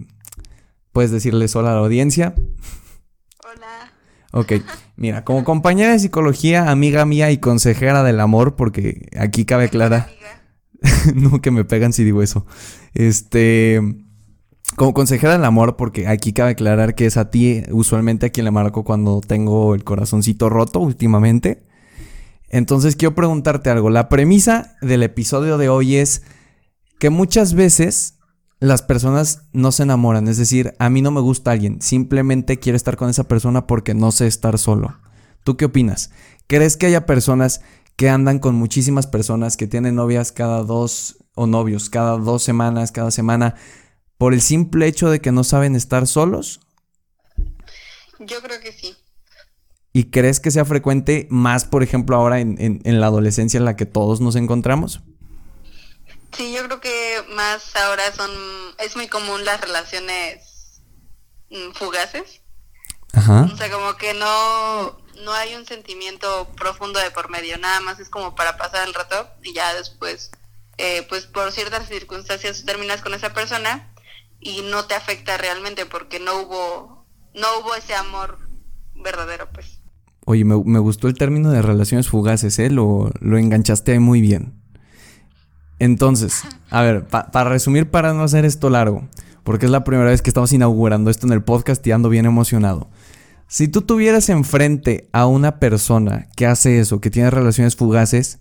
puedes 0.92 1.10
decirles 1.10 1.54
hola 1.56 1.70
a 1.70 1.74
la 1.74 1.80
audiencia. 1.80 2.34
Hola. 3.44 3.92
Ok, 4.32 4.52
mira, 4.96 5.24
como 5.24 5.44
compañera 5.44 5.92
de 5.92 5.98
psicología, 5.98 6.70
amiga 6.70 7.04
mía 7.04 7.30
y 7.30 7.38
consejera 7.38 8.02
del 8.02 8.20
amor, 8.20 8.56
porque 8.56 9.08
aquí 9.18 9.44
cabe 9.44 9.64
aclarar. 9.66 10.10
no 11.14 11.40
que 11.40 11.50
me 11.50 11.64
pegan 11.64 11.92
si 11.92 12.04
digo 12.04 12.22
eso. 12.22 12.46
Este, 12.94 13.80
como 14.76 14.94
consejera 14.94 15.34
del 15.34 15.44
amor, 15.44 15.76
porque 15.76 16.08
aquí 16.08 16.32
cabe 16.32 16.52
aclarar 16.52 16.94
que 16.94 17.06
es 17.06 17.16
a 17.16 17.30
ti, 17.30 17.62
usualmente 17.70 18.26
a 18.26 18.30
quien 18.30 18.44
le 18.44 18.50
marco 18.50 18.84
cuando 18.84 19.20
tengo 19.20 19.74
el 19.74 19.84
corazoncito 19.84 20.48
roto 20.48 20.80
últimamente. 20.80 21.64
Entonces 22.48 22.96
quiero 22.96 23.14
preguntarte 23.14 23.70
algo. 23.70 23.90
La 23.90 24.08
premisa 24.08 24.76
del 24.80 25.02
episodio 25.02 25.58
de 25.58 25.68
hoy 25.68 25.96
es 25.96 26.22
que 26.98 27.10
muchas 27.10 27.54
veces 27.54 28.18
las 28.60 28.82
personas 28.82 29.48
no 29.52 29.72
se 29.72 29.82
enamoran. 29.82 30.28
Es 30.28 30.38
decir, 30.38 30.74
a 30.78 30.88
mí 30.88 31.02
no 31.02 31.10
me 31.10 31.20
gusta 31.20 31.50
alguien. 31.50 31.80
Simplemente 31.82 32.58
quiero 32.58 32.76
estar 32.76 32.96
con 32.96 33.10
esa 33.10 33.24
persona 33.24 33.66
porque 33.66 33.94
no 33.94 34.12
sé 34.12 34.26
estar 34.26 34.58
solo. 34.58 34.98
¿Tú 35.42 35.56
qué 35.56 35.66
opinas? 35.66 36.10
¿Crees 36.46 36.76
que 36.76 36.86
haya 36.86 37.06
personas 37.06 37.60
que 37.96 38.08
andan 38.08 38.38
con 38.38 38.54
muchísimas 38.54 39.06
personas, 39.06 39.56
que 39.56 39.66
tienen 39.66 39.94
novias 39.94 40.32
cada 40.32 40.62
dos 40.62 41.16
o 41.34 41.46
novios 41.46 41.90
cada 41.90 42.16
dos 42.18 42.42
semanas, 42.42 42.92
cada 42.92 43.10
semana, 43.10 43.54
por 44.18 44.34
el 44.34 44.40
simple 44.40 44.86
hecho 44.86 45.10
de 45.10 45.20
que 45.20 45.32
no 45.32 45.44
saben 45.44 45.76
estar 45.76 46.06
solos? 46.06 46.60
Yo 48.20 48.40
creo 48.42 48.60
que 48.60 48.72
sí. 48.72 48.96
¿Y 49.92 50.04
crees 50.10 50.40
que 50.40 50.50
sea 50.50 50.64
frecuente 50.64 51.26
más, 51.30 51.64
por 51.64 51.82
ejemplo, 51.82 52.16
ahora 52.16 52.40
en, 52.40 52.56
en- 52.60 52.80
en 52.84 53.00
la 53.00 53.06
adolescencia 53.06 53.58
en 53.58 53.64
la 53.64 53.76
que 53.76 53.86
todos 53.86 54.20
nos 54.20 54.34
encontramos? 54.36 55.02
Sí, 56.36 56.52
yo 56.52 56.64
creo 56.66 56.80
que 56.80 57.22
más 57.36 57.76
ahora 57.76 58.02
son. 58.12 58.30
Es 58.78 58.96
muy 58.96 59.06
común 59.06 59.44
las 59.44 59.60
relaciones 59.60 60.80
mm, 61.50 61.72
fugaces. 61.74 62.42
Ajá. 63.12 63.48
O 63.52 63.56
sea, 63.56 63.70
como 63.70 63.96
que 63.96 64.14
no, 64.14 64.96
no 65.24 65.32
hay 65.32 65.54
un 65.54 65.66
sentimiento 65.66 66.48
profundo 66.56 66.98
de 67.00 67.10
por 67.10 67.30
medio, 67.30 67.58
nada 67.58 67.80
más 67.80 67.98
es 68.00 68.08
como 68.08 68.34
para 68.34 68.56
pasar 68.56 68.86
el 68.86 68.94
rato 68.94 69.28
y 69.42 69.52
ya 69.54 69.74
después, 69.74 70.30
eh, 70.78 71.06
pues 71.08 71.26
por 71.26 71.50
ciertas 71.52 71.88
circunstancias 71.88 72.64
terminas 72.64 73.00
con 73.02 73.14
esa 73.14 73.32
persona 73.32 73.92
y 74.40 74.62
no 74.62 74.84
te 74.86 74.94
afecta 74.94 75.36
realmente 75.36 75.86
porque 75.86 76.20
no 76.20 76.42
hubo, 76.42 77.06
no 77.34 77.46
hubo 77.60 77.74
ese 77.74 77.94
amor 77.94 78.38
verdadero, 78.94 79.48
pues. 79.52 79.80
Oye, 80.26 80.44
me, 80.44 80.56
me 80.64 80.78
gustó 80.78 81.08
el 81.08 81.14
término 81.14 81.50
de 81.50 81.60
relaciones 81.62 82.08
fugaces, 82.08 82.58
¿eh? 82.58 82.70
Lo, 82.70 83.10
lo 83.20 83.36
enganchaste 83.38 83.98
muy 84.00 84.20
bien. 84.20 84.54
Entonces, 85.78 86.42
a 86.70 86.82
ver, 86.82 87.06
pa- 87.06 87.30
para 87.30 87.50
resumir, 87.50 87.90
para 87.90 88.12
no 88.14 88.22
hacer 88.22 88.44
esto 88.44 88.70
largo, 88.70 89.08
porque 89.42 89.66
es 89.66 89.72
la 89.72 89.84
primera 89.84 90.08
vez 90.10 90.22
que 90.22 90.30
estamos 90.30 90.52
inaugurando 90.52 91.10
esto 91.10 91.26
en 91.26 91.32
el 91.32 91.42
podcast 91.42 91.86
y 91.86 91.92
ando 91.92 92.08
bien 92.08 92.26
emocionado. 92.26 92.88
Si 93.48 93.68
tú 93.68 93.82
tuvieras 93.82 94.28
enfrente 94.28 95.08
a 95.12 95.26
una 95.26 95.58
persona 95.60 96.26
que 96.36 96.46
hace 96.46 96.80
eso, 96.80 97.00
que 97.00 97.10
tiene 97.10 97.30
relaciones 97.30 97.76
fugaces, 97.76 98.40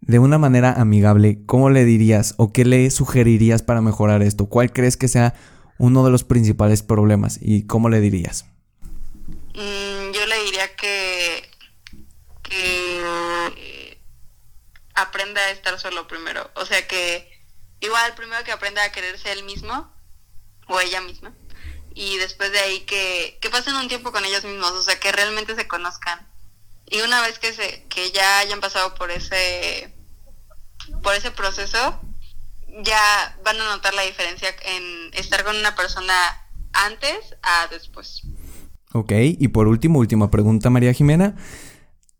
de 0.00 0.18
una 0.18 0.38
manera 0.38 0.72
amigable, 0.72 1.38
¿cómo 1.46 1.70
le 1.70 1.84
dirías 1.84 2.34
o 2.38 2.52
qué 2.52 2.64
le 2.64 2.90
sugerirías 2.90 3.62
para 3.62 3.80
mejorar 3.80 4.22
esto? 4.22 4.46
¿Cuál 4.46 4.72
crees 4.72 4.96
que 4.96 5.08
sea 5.08 5.34
uno 5.78 6.04
de 6.04 6.10
los 6.10 6.24
principales 6.24 6.82
problemas 6.82 7.38
y 7.40 7.66
cómo 7.66 7.88
le 7.88 8.00
dirías? 8.00 8.46
Mm, 9.54 10.12
yo 10.12 10.26
le 10.26 10.44
diría 10.44 10.74
que, 10.76 11.42
que 12.42 13.98
aprenda 14.94 15.40
a 15.40 15.50
estar 15.50 15.78
solo 15.78 16.06
primero. 16.06 16.50
O 16.54 16.64
sea 16.64 16.86
que 16.86 17.28
igual 17.80 18.14
primero 18.14 18.44
que 18.44 18.52
aprenda 18.52 18.84
a 18.84 18.92
quererse 18.92 19.32
él 19.32 19.44
mismo 19.44 19.92
o 20.68 20.80
ella 20.80 21.00
misma. 21.00 21.32
Y 21.98 22.16
después 22.18 22.52
de 22.52 22.60
ahí 22.60 22.80
que, 22.82 23.38
que 23.40 23.50
pasen 23.50 23.74
un 23.74 23.88
tiempo 23.88 24.12
con 24.12 24.24
ellos 24.24 24.44
mismos, 24.44 24.70
o 24.70 24.82
sea 24.82 25.00
que 25.00 25.10
realmente 25.10 25.56
se 25.56 25.66
conozcan. 25.66 26.24
Y 26.86 27.00
una 27.00 27.20
vez 27.22 27.40
que 27.40 27.52
se, 27.52 27.86
que 27.88 28.12
ya 28.12 28.38
hayan 28.38 28.60
pasado 28.60 28.94
por 28.94 29.10
ese 29.10 29.92
por 31.02 31.16
ese 31.16 31.32
proceso, 31.32 32.00
ya 32.84 33.36
van 33.44 33.60
a 33.60 33.74
notar 33.74 33.94
la 33.94 34.02
diferencia 34.02 34.48
en 34.64 35.12
estar 35.12 35.42
con 35.44 35.56
una 35.56 35.74
persona 35.74 36.14
antes 36.72 37.34
a 37.42 37.66
después. 37.66 38.22
Ok, 38.92 39.10
y 39.16 39.48
por 39.48 39.66
último, 39.66 39.98
última 39.98 40.30
pregunta, 40.30 40.70
María 40.70 40.92
Jimena. 40.92 41.34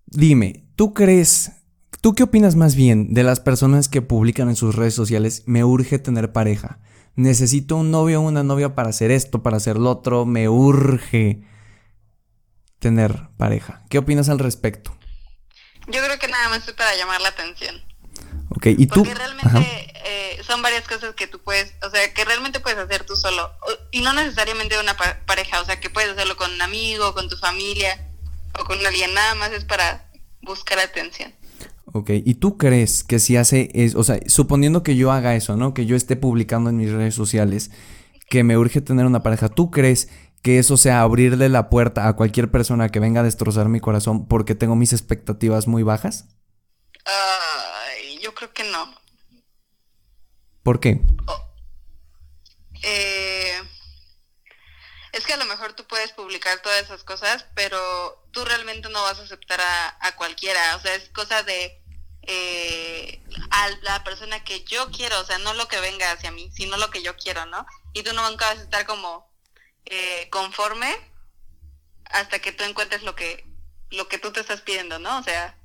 Dime, 0.06 0.64
¿tú 0.74 0.92
crees, 0.92 1.52
tú 2.00 2.16
qué 2.16 2.24
opinas 2.24 2.56
más 2.56 2.74
bien 2.74 3.14
de 3.14 3.22
las 3.22 3.38
personas 3.38 3.88
que 3.88 4.02
publican 4.02 4.48
en 4.48 4.56
sus 4.56 4.74
redes 4.74 4.94
sociales, 4.94 5.44
me 5.46 5.62
urge 5.62 6.00
tener 6.00 6.32
pareja? 6.32 6.80
Necesito 7.18 7.74
un 7.74 7.90
novio 7.90 8.20
o 8.20 8.22
una 8.22 8.44
novia 8.44 8.76
para 8.76 8.90
hacer 8.90 9.10
esto, 9.10 9.42
para 9.42 9.56
hacer 9.56 9.76
lo 9.76 9.90
otro, 9.90 10.24
me 10.24 10.48
urge 10.48 11.42
tener 12.78 13.28
pareja. 13.36 13.82
¿Qué 13.90 13.98
opinas 13.98 14.28
al 14.28 14.38
respecto? 14.38 14.96
Yo 15.88 16.00
creo 16.04 16.16
que 16.20 16.28
nada 16.28 16.48
más 16.48 16.68
es 16.68 16.74
para 16.74 16.94
llamar 16.94 17.20
la 17.20 17.30
atención. 17.30 17.74
Ok, 18.50 18.66
y 18.66 18.86
tú... 18.86 19.02
Porque 19.02 19.16
realmente 19.16 19.92
eh, 20.06 20.40
son 20.46 20.62
varias 20.62 20.86
cosas 20.86 21.16
que 21.16 21.26
tú 21.26 21.40
puedes, 21.42 21.74
o 21.82 21.90
sea, 21.90 22.14
que 22.14 22.24
realmente 22.24 22.60
puedes 22.60 22.78
hacer 22.78 23.02
tú 23.02 23.16
solo. 23.16 23.50
Y 23.90 24.00
no 24.02 24.12
necesariamente 24.12 24.78
una 24.78 24.96
pa- 24.96 25.18
pareja, 25.26 25.60
o 25.60 25.64
sea, 25.64 25.80
que 25.80 25.90
puedes 25.90 26.12
hacerlo 26.12 26.36
con 26.36 26.52
un 26.52 26.62
amigo, 26.62 27.14
con 27.14 27.28
tu 27.28 27.36
familia 27.36 28.12
o 28.60 28.64
con 28.64 28.78
alguien. 28.86 29.12
Nada 29.12 29.34
más 29.34 29.50
es 29.50 29.64
para 29.64 30.08
buscar 30.42 30.78
atención. 30.78 31.34
Ok, 31.98 32.10
¿y 32.10 32.34
tú 32.34 32.56
crees 32.56 33.02
que 33.02 33.18
si 33.18 33.36
hace 33.36 33.70
es, 33.74 33.96
o 33.96 34.04
sea, 34.04 34.20
suponiendo 34.28 34.84
que 34.84 34.94
yo 34.94 35.10
haga 35.10 35.34
eso, 35.34 35.56
¿no? 35.56 35.74
Que 35.74 35.84
yo 35.84 35.96
esté 35.96 36.14
publicando 36.14 36.70
en 36.70 36.76
mis 36.76 36.92
redes 36.92 37.16
sociales 37.16 37.72
que 38.30 38.44
me 38.44 38.56
urge 38.56 38.80
tener 38.80 39.04
una 39.04 39.24
pareja, 39.24 39.48
¿tú 39.48 39.72
crees 39.72 40.08
que 40.40 40.60
eso 40.60 40.76
sea 40.76 41.00
abrirle 41.00 41.48
la 41.48 41.68
puerta 41.68 42.06
a 42.06 42.14
cualquier 42.14 42.52
persona 42.52 42.88
que 42.90 43.00
venga 43.00 43.22
a 43.22 43.24
destrozar 43.24 43.68
mi 43.68 43.80
corazón 43.80 44.28
porque 44.28 44.54
tengo 44.54 44.76
mis 44.76 44.92
expectativas 44.92 45.66
muy 45.66 45.82
bajas? 45.82 46.26
Ay, 47.04 48.20
yo 48.22 48.32
creo 48.32 48.52
que 48.52 48.62
no. 48.70 48.94
¿Por 50.62 50.78
qué? 50.78 51.00
Eh, 52.84 53.60
es 55.14 55.26
que 55.26 55.32
a 55.32 55.38
lo 55.38 55.46
mejor 55.46 55.72
tú 55.72 55.84
puedes 55.88 56.12
publicar 56.12 56.62
todas 56.62 56.80
esas 56.80 57.02
cosas, 57.02 57.44
pero 57.56 58.24
tú 58.30 58.44
realmente 58.44 58.88
no 58.88 59.02
vas 59.02 59.18
a 59.18 59.24
aceptar 59.24 59.60
a, 59.60 60.06
a 60.06 60.14
cualquiera. 60.14 60.76
O 60.76 60.80
sea, 60.80 60.94
es 60.94 61.08
cosa 61.08 61.42
de 61.42 61.87
eh, 62.28 63.20
a 63.50 63.70
la 63.82 64.04
persona 64.04 64.44
que 64.44 64.62
yo 64.64 64.90
quiero, 64.90 65.18
o 65.18 65.24
sea, 65.24 65.38
no 65.38 65.54
lo 65.54 65.66
que 65.66 65.80
venga 65.80 66.12
hacia 66.12 66.30
mí, 66.30 66.50
sino 66.54 66.76
lo 66.76 66.90
que 66.90 67.02
yo 67.02 67.16
quiero, 67.16 67.46
¿no? 67.46 67.66
Y 67.94 68.02
tú 68.02 68.12
nunca 68.12 68.46
vas 68.46 68.58
a 68.58 68.62
estar 68.62 68.86
como 68.86 69.26
eh, 69.86 70.28
conforme 70.30 70.94
hasta 72.04 72.38
que 72.38 72.52
tú 72.52 72.64
encuentres 72.64 73.02
lo 73.02 73.14
que 73.14 73.46
lo 73.90 74.08
que 74.08 74.18
tú 74.18 74.30
te 74.30 74.40
estás 74.40 74.60
pidiendo, 74.60 74.98
¿no? 74.98 75.18
O 75.18 75.22
sea, 75.22 75.56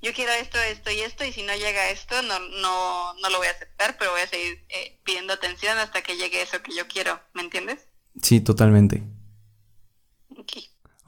yo 0.00 0.12
quiero 0.12 0.32
esto, 0.32 0.58
esto 0.60 0.90
y 0.92 1.00
esto, 1.00 1.24
y 1.24 1.32
si 1.32 1.42
no 1.42 1.54
llega 1.54 1.90
esto, 1.90 2.22
no, 2.22 2.38
no, 2.38 3.14
no 3.14 3.30
lo 3.30 3.38
voy 3.38 3.48
a 3.48 3.50
aceptar, 3.50 3.98
pero 3.98 4.12
voy 4.12 4.20
a 4.20 4.28
seguir 4.28 4.64
eh, 4.68 4.98
pidiendo 5.04 5.32
atención 5.32 5.76
hasta 5.78 6.02
que 6.02 6.16
llegue 6.16 6.42
eso 6.42 6.62
que 6.62 6.74
yo 6.74 6.86
quiero, 6.86 7.20
¿me 7.32 7.42
entiendes? 7.42 7.80
Sí, 8.22 8.40
totalmente. 8.40 9.02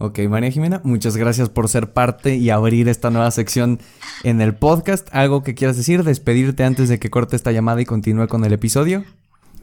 Ok. 0.02 0.18
María 0.28 0.50
Jimena, 0.50 0.80
muchas 0.82 1.16
gracias 1.16 1.48
por 1.48 1.68
ser 1.68 1.92
parte 1.92 2.34
y 2.34 2.50
abrir 2.50 2.88
esta 2.88 3.10
nueva 3.10 3.30
sección 3.30 3.78
en 4.24 4.40
el 4.40 4.52
podcast. 4.52 5.08
¿Algo 5.12 5.44
que 5.44 5.54
quieras 5.54 5.76
decir? 5.76 6.02
¿Despedirte 6.02 6.64
antes 6.64 6.88
de 6.88 6.98
que 6.98 7.08
corte 7.08 7.36
esta 7.36 7.52
llamada 7.52 7.80
y 7.80 7.84
continúe 7.84 8.26
con 8.26 8.44
el 8.44 8.52
episodio? 8.52 9.04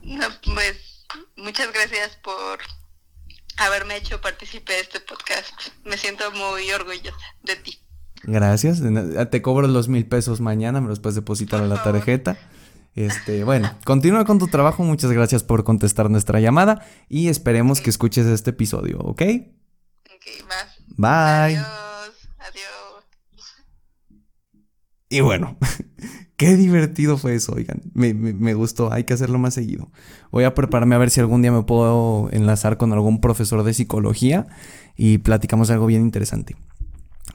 No, 0.01 0.25
pues 0.45 1.05
muchas 1.35 1.73
gracias 1.73 2.17
por 2.23 2.57
haberme 3.57 3.97
hecho 3.97 4.21
partícipe 4.21 4.71
de 4.71 4.79
este 4.79 5.01
podcast. 5.01 5.51
Me 5.83 5.97
siento 5.97 6.31
muy 6.31 6.71
orgullosa 6.71 7.17
de 7.43 7.57
ti. 7.57 7.77
Gracias. 8.23 8.81
Te 9.29 9.41
cobro 9.41 9.67
los 9.67 9.89
mil 9.89 10.05
pesos 10.05 10.39
mañana, 10.39 10.79
me 10.79 10.87
los 10.87 11.01
puedes 11.01 11.15
depositar 11.15 11.61
a 11.61 11.67
la 11.67 11.83
tarjeta. 11.83 12.37
Este, 12.95 13.43
bueno, 13.43 13.77
continúa 13.83 14.23
con 14.23 14.39
tu 14.39 14.47
trabajo. 14.47 14.83
Muchas 14.83 15.11
gracias 15.11 15.43
por 15.43 15.65
contestar 15.65 16.09
nuestra 16.09 16.39
llamada 16.39 16.85
y 17.09 17.27
esperemos 17.27 17.81
que 17.81 17.89
escuches 17.89 18.25
este 18.25 18.51
episodio, 18.51 18.99
¿ok? 18.99 19.21
Ok, 20.19 20.49
va. 20.49 20.67
Bye. 20.97 21.57
Adiós. 21.57 22.29
Adiós. 22.39 23.05
Y 25.09 25.21
bueno, 25.21 25.57
qué 26.37 26.55
divertido 26.57 27.17
fue 27.17 27.35
eso, 27.35 27.53
oigan. 27.53 27.81
Me, 27.93 28.13
me, 28.13 28.33
me, 28.33 28.53
gustó, 28.53 28.91
hay 28.91 29.05
que 29.05 29.13
hacerlo 29.13 29.39
más 29.39 29.53
seguido. 29.53 29.89
Voy 30.31 30.43
a 30.43 30.53
prepararme 30.53 30.95
a 30.95 30.97
ver 30.99 31.09
si 31.09 31.21
algún 31.21 31.41
día 31.41 31.51
me 31.51 31.63
puedo 31.63 32.29
enlazar 32.31 32.77
con 32.77 32.91
algún 32.91 33.21
profesor 33.21 33.63
de 33.63 33.73
psicología 33.73 34.47
y 34.97 35.19
platicamos 35.19 35.71
algo 35.71 35.85
bien 35.85 36.01
interesante. 36.01 36.57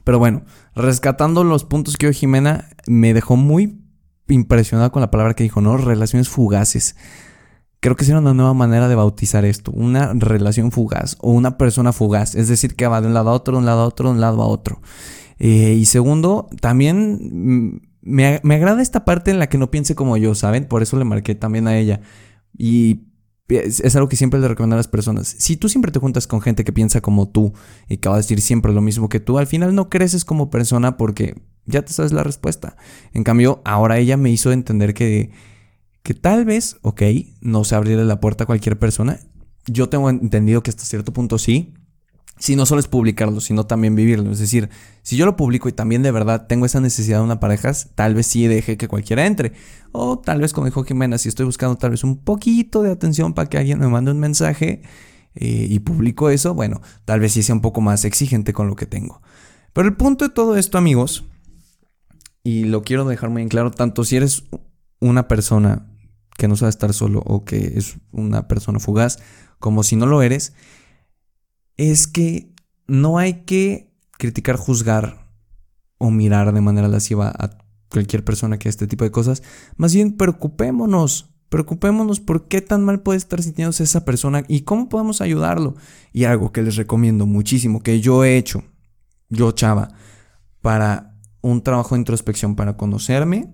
Pero 0.03 0.19
bueno, 0.19 0.45
rescatando 0.75 1.43
los 1.43 1.65
puntos 1.65 1.97
que 1.97 2.07
hoy 2.07 2.13
Jimena 2.13 2.69
me 2.85 3.13
dejó 3.15 3.35
muy 3.35 3.81
impresionado 4.27 4.91
con 4.91 5.01
la 5.01 5.11
palabra 5.11 5.33
que 5.33 5.43
dijo, 5.43 5.61
¿no? 5.61 5.77
Relaciones 5.77 6.29
fugaces. 6.29 6.95
Creo 7.85 7.95
que 7.95 8.03
será 8.03 8.17
una 8.17 8.33
nueva 8.33 8.55
manera 8.55 8.87
de 8.87 8.95
bautizar 8.95 9.45
esto, 9.45 9.69
una 9.69 10.11
relación 10.15 10.71
fugaz 10.71 11.17
o 11.19 11.31
una 11.31 11.55
persona 11.55 11.93
fugaz, 11.93 12.33
es 12.33 12.47
decir, 12.47 12.75
que 12.75 12.87
va 12.87 12.99
de 12.99 13.05
un 13.05 13.13
lado 13.13 13.29
a 13.29 13.33
otro, 13.33 13.53
de 13.53 13.59
un 13.59 13.67
lado 13.67 13.81
a 13.81 13.85
otro, 13.85 14.09
de 14.09 14.15
un 14.15 14.21
lado 14.21 14.41
a 14.41 14.47
otro. 14.47 14.81
Eh, 15.37 15.75
y 15.77 15.85
segundo, 15.85 16.49
también 16.61 17.83
me, 18.01 18.39
me, 18.41 18.55
agrada 18.55 18.81
esta 18.81 19.05
parte 19.05 19.29
en 19.29 19.37
la 19.37 19.49
que 19.49 19.59
no 19.59 19.69
piense 19.69 19.93
como 19.93 20.17
yo, 20.17 20.33
¿saben? 20.33 20.65
Por 20.65 20.81
eso 20.81 20.97
le 20.97 21.05
marqué 21.05 21.35
también 21.35 21.67
a 21.67 21.77
ella. 21.77 22.01
Y 22.57 23.01
es, 23.49 23.81
es, 23.81 23.95
algo 23.95 24.09
que 24.09 24.15
siempre 24.15 24.39
le 24.39 24.47
recomiendo 24.47 24.77
a 24.77 24.77
las 24.77 24.87
personas. 24.87 25.35
Si 25.37 25.55
tú 25.55 25.69
siempre 25.69 25.91
te 25.91 25.99
juntas 25.99 26.25
con 26.25 26.41
gente 26.41 26.63
que 26.63 26.73
piensa 26.73 27.01
como 27.01 27.29
tú 27.29 27.53
y 27.87 27.97
que 27.97 28.09
va 28.09 28.15
a 28.15 28.17
decir 28.17 28.41
siempre 28.41 28.73
lo 28.73 28.81
mismo 28.81 29.09
que 29.09 29.19
tú, 29.19 29.37
al 29.37 29.45
final 29.45 29.75
no 29.75 29.89
creces 29.89 30.25
como 30.25 30.49
persona 30.49 30.97
porque 30.97 31.35
ya 31.67 31.83
te 31.83 31.93
sabes 31.93 32.13
la 32.13 32.23
respuesta. 32.23 32.77
En 33.13 33.23
cambio, 33.23 33.61
ahora 33.63 33.99
ella 33.99 34.17
me 34.17 34.31
hizo 34.31 34.51
entender 34.51 34.95
que 34.95 35.29
que 36.05 36.13
tal 36.13 36.45
vez, 36.45 36.77
ok, 36.83 37.01
no 37.41 37.63
se 37.63 37.73
abrirle 37.73 38.05
la 38.05 38.19
puerta 38.19 38.43
a 38.43 38.45
cualquier 38.45 38.77
persona. 38.77 39.19
Yo 39.65 39.89
tengo 39.89 40.07
entendido 40.11 40.61
que 40.61 40.69
hasta 40.69 40.85
cierto 40.85 41.11
punto 41.11 41.39
sí. 41.39 41.73
Si 42.37 42.55
no 42.55 42.67
solo 42.67 42.79
es 42.79 42.87
publicarlo, 42.87 43.41
sino 43.41 43.65
también 43.65 43.95
vivirlo. 43.95 44.31
Es 44.31 44.37
decir, 44.37 44.69
si 45.01 45.17
yo 45.17 45.25
lo 45.25 45.35
publico 45.35 45.67
y 45.67 45.71
también 45.71 46.03
de 46.03 46.11
verdad 46.11 46.45
tengo 46.45 46.67
esa 46.67 46.79
necesidad 46.79 47.17
de 47.17 47.23
una 47.23 47.39
pareja, 47.39 47.71
tal 47.95 48.13
vez 48.13 48.27
sí 48.27 48.45
deje 48.45 48.77
que 48.77 48.87
cualquiera 48.87 49.25
entre. 49.25 49.53
O 49.93 50.19
tal 50.19 50.41
vez, 50.41 50.53
como 50.53 50.65
dijo 50.67 50.83
Jimena, 50.83 51.17
si 51.17 51.27
estoy 51.27 51.47
buscando 51.47 51.75
tal 51.75 51.89
vez 51.89 52.03
un 52.03 52.17
poquito 52.17 52.83
de 52.83 52.91
atención 52.91 53.33
para 53.33 53.49
que 53.49 53.57
alguien 53.57 53.79
me 53.79 53.87
mande 53.87 54.11
un 54.11 54.19
mensaje 54.19 54.83
eh, 55.33 55.67
y 55.67 55.79
publico 55.79 56.29
eso, 56.29 56.53
bueno, 56.53 56.81
tal 57.05 57.19
vez 57.19 57.33
sí 57.33 57.41
sea 57.41 57.55
un 57.55 57.61
poco 57.61 57.81
más 57.81 58.05
exigente 58.05 58.53
con 58.53 58.67
lo 58.67 58.75
que 58.75 58.85
tengo. 58.85 59.23
Pero 59.73 59.87
el 59.87 59.95
punto 59.95 60.23
de 60.23 60.29
todo 60.29 60.55
esto, 60.55 60.77
amigos, 60.77 61.23
y 62.43 62.65
lo 62.65 62.83
quiero 62.83 63.05
dejar 63.05 63.31
muy 63.31 63.41
en 63.41 63.49
claro, 63.49 63.71
tanto 63.71 64.03
si 64.03 64.17
eres 64.17 64.43
una 64.99 65.27
persona 65.27 65.87
que 66.37 66.47
no 66.47 66.55
sabe 66.55 66.69
estar 66.69 66.93
solo 66.93 67.21
o 67.25 67.45
que 67.45 67.73
es 67.75 67.97
una 68.11 68.47
persona 68.47 68.79
fugaz, 68.79 69.19
como 69.59 69.83
si 69.83 69.95
no 69.95 70.05
lo 70.05 70.21
eres, 70.21 70.53
es 71.77 72.07
que 72.07 72.53
no 72.87 73.17
hay 73.17 73.45
que 73.45 73.93
criticar, 74.17 74.57
juzgar 74.57 75.27
o 75.97 76.11
mirar 76.11 76.53
de 76.53 76.61
manera 76.61 76.87
lasciva 76.87 77.29
a 77.29 77.57
cualquier 77.89 78.23
persona 78.23 78.57
que 78.57 78.67
haga 78.67 78.71
este 78.71 78.87
tipo 78.87 79.03
de 79.03 79.11
cosas. 79.11 79.43
Más 79.77 79.93
bien, 79.93 80.17
preocupémonos. 80.17 81.31
Preocupémonos 81.49 82.19
por 82.19 82.47
qué 82.47 82.59
tan 82.61 82.83
mal 82.83 83.01
puede 83.01 83.17
estar 83.17 83.41
sintiéndose 83.41 83.83
esa 83.83 84.03
persona 84.03 84.43
y 84.47 84.61
cómo 84.61 84.89
podemos 84.89 85.21
ayudarlo. 85.21 85.75
Y 86.11 86.25
algo 86.25 86.51
que 86.51 86.63
les 86.63 86.75
recomiendo 86.75 87.25
muchísimo, 87.25 87.81
que 87.81 88.01
yo 88.01 88.23
he 88.23 88.35
hecho, 88.35 88.63
yo 89.29 89.51
chava, 89.51 89.89
para 90.61 91.17
un 91.41 91.61
trabajo 91.61 91.95
de 91.95 91.99
introspección, 91.99 92.55
para 92.55 92.75
conocerme, 92.75 93.53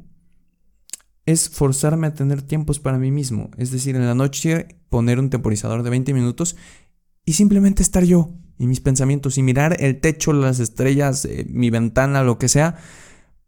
es 1.25 1.49
forzarme 1.49 2.07
a 2.07 2.13
tener 2.13 2.41
tiempos 2.41 2.79
para 2.79 2.97
mí 2.97 3.11
mismo. 3.11 3.51
Es 3.57 3.71
decir, 3.71 3.95
en 3.95 4.05
la 4.05 4.15
noche 4.15 4.79
poner 4.89 5.19
un 5.19 5.29
temporizador 5.29 5.83
de 5.83 5.89
20 5.89 6.13
minutos 6.13 6.55
y 7.25 7.33
simplemente 7.33 7.83
estar 7.83 8.03
yo 8.03 8.33
y 8.57 8.67
mis 8.67 8.79
pensamientos 8.79 9.37
y 9.37 9.43
mirar 9.43 9.77
el 9.79 9.99
techo, 9.99 10.33
las 10.33 10.59
estrellas, 10.59 11.25
eh, 11.25 11.45
mi 11.49 11.69
ventana, 11.69 12.23
lo 12.23 12.37
que 12.37 12.47
sea. 12.47 12.77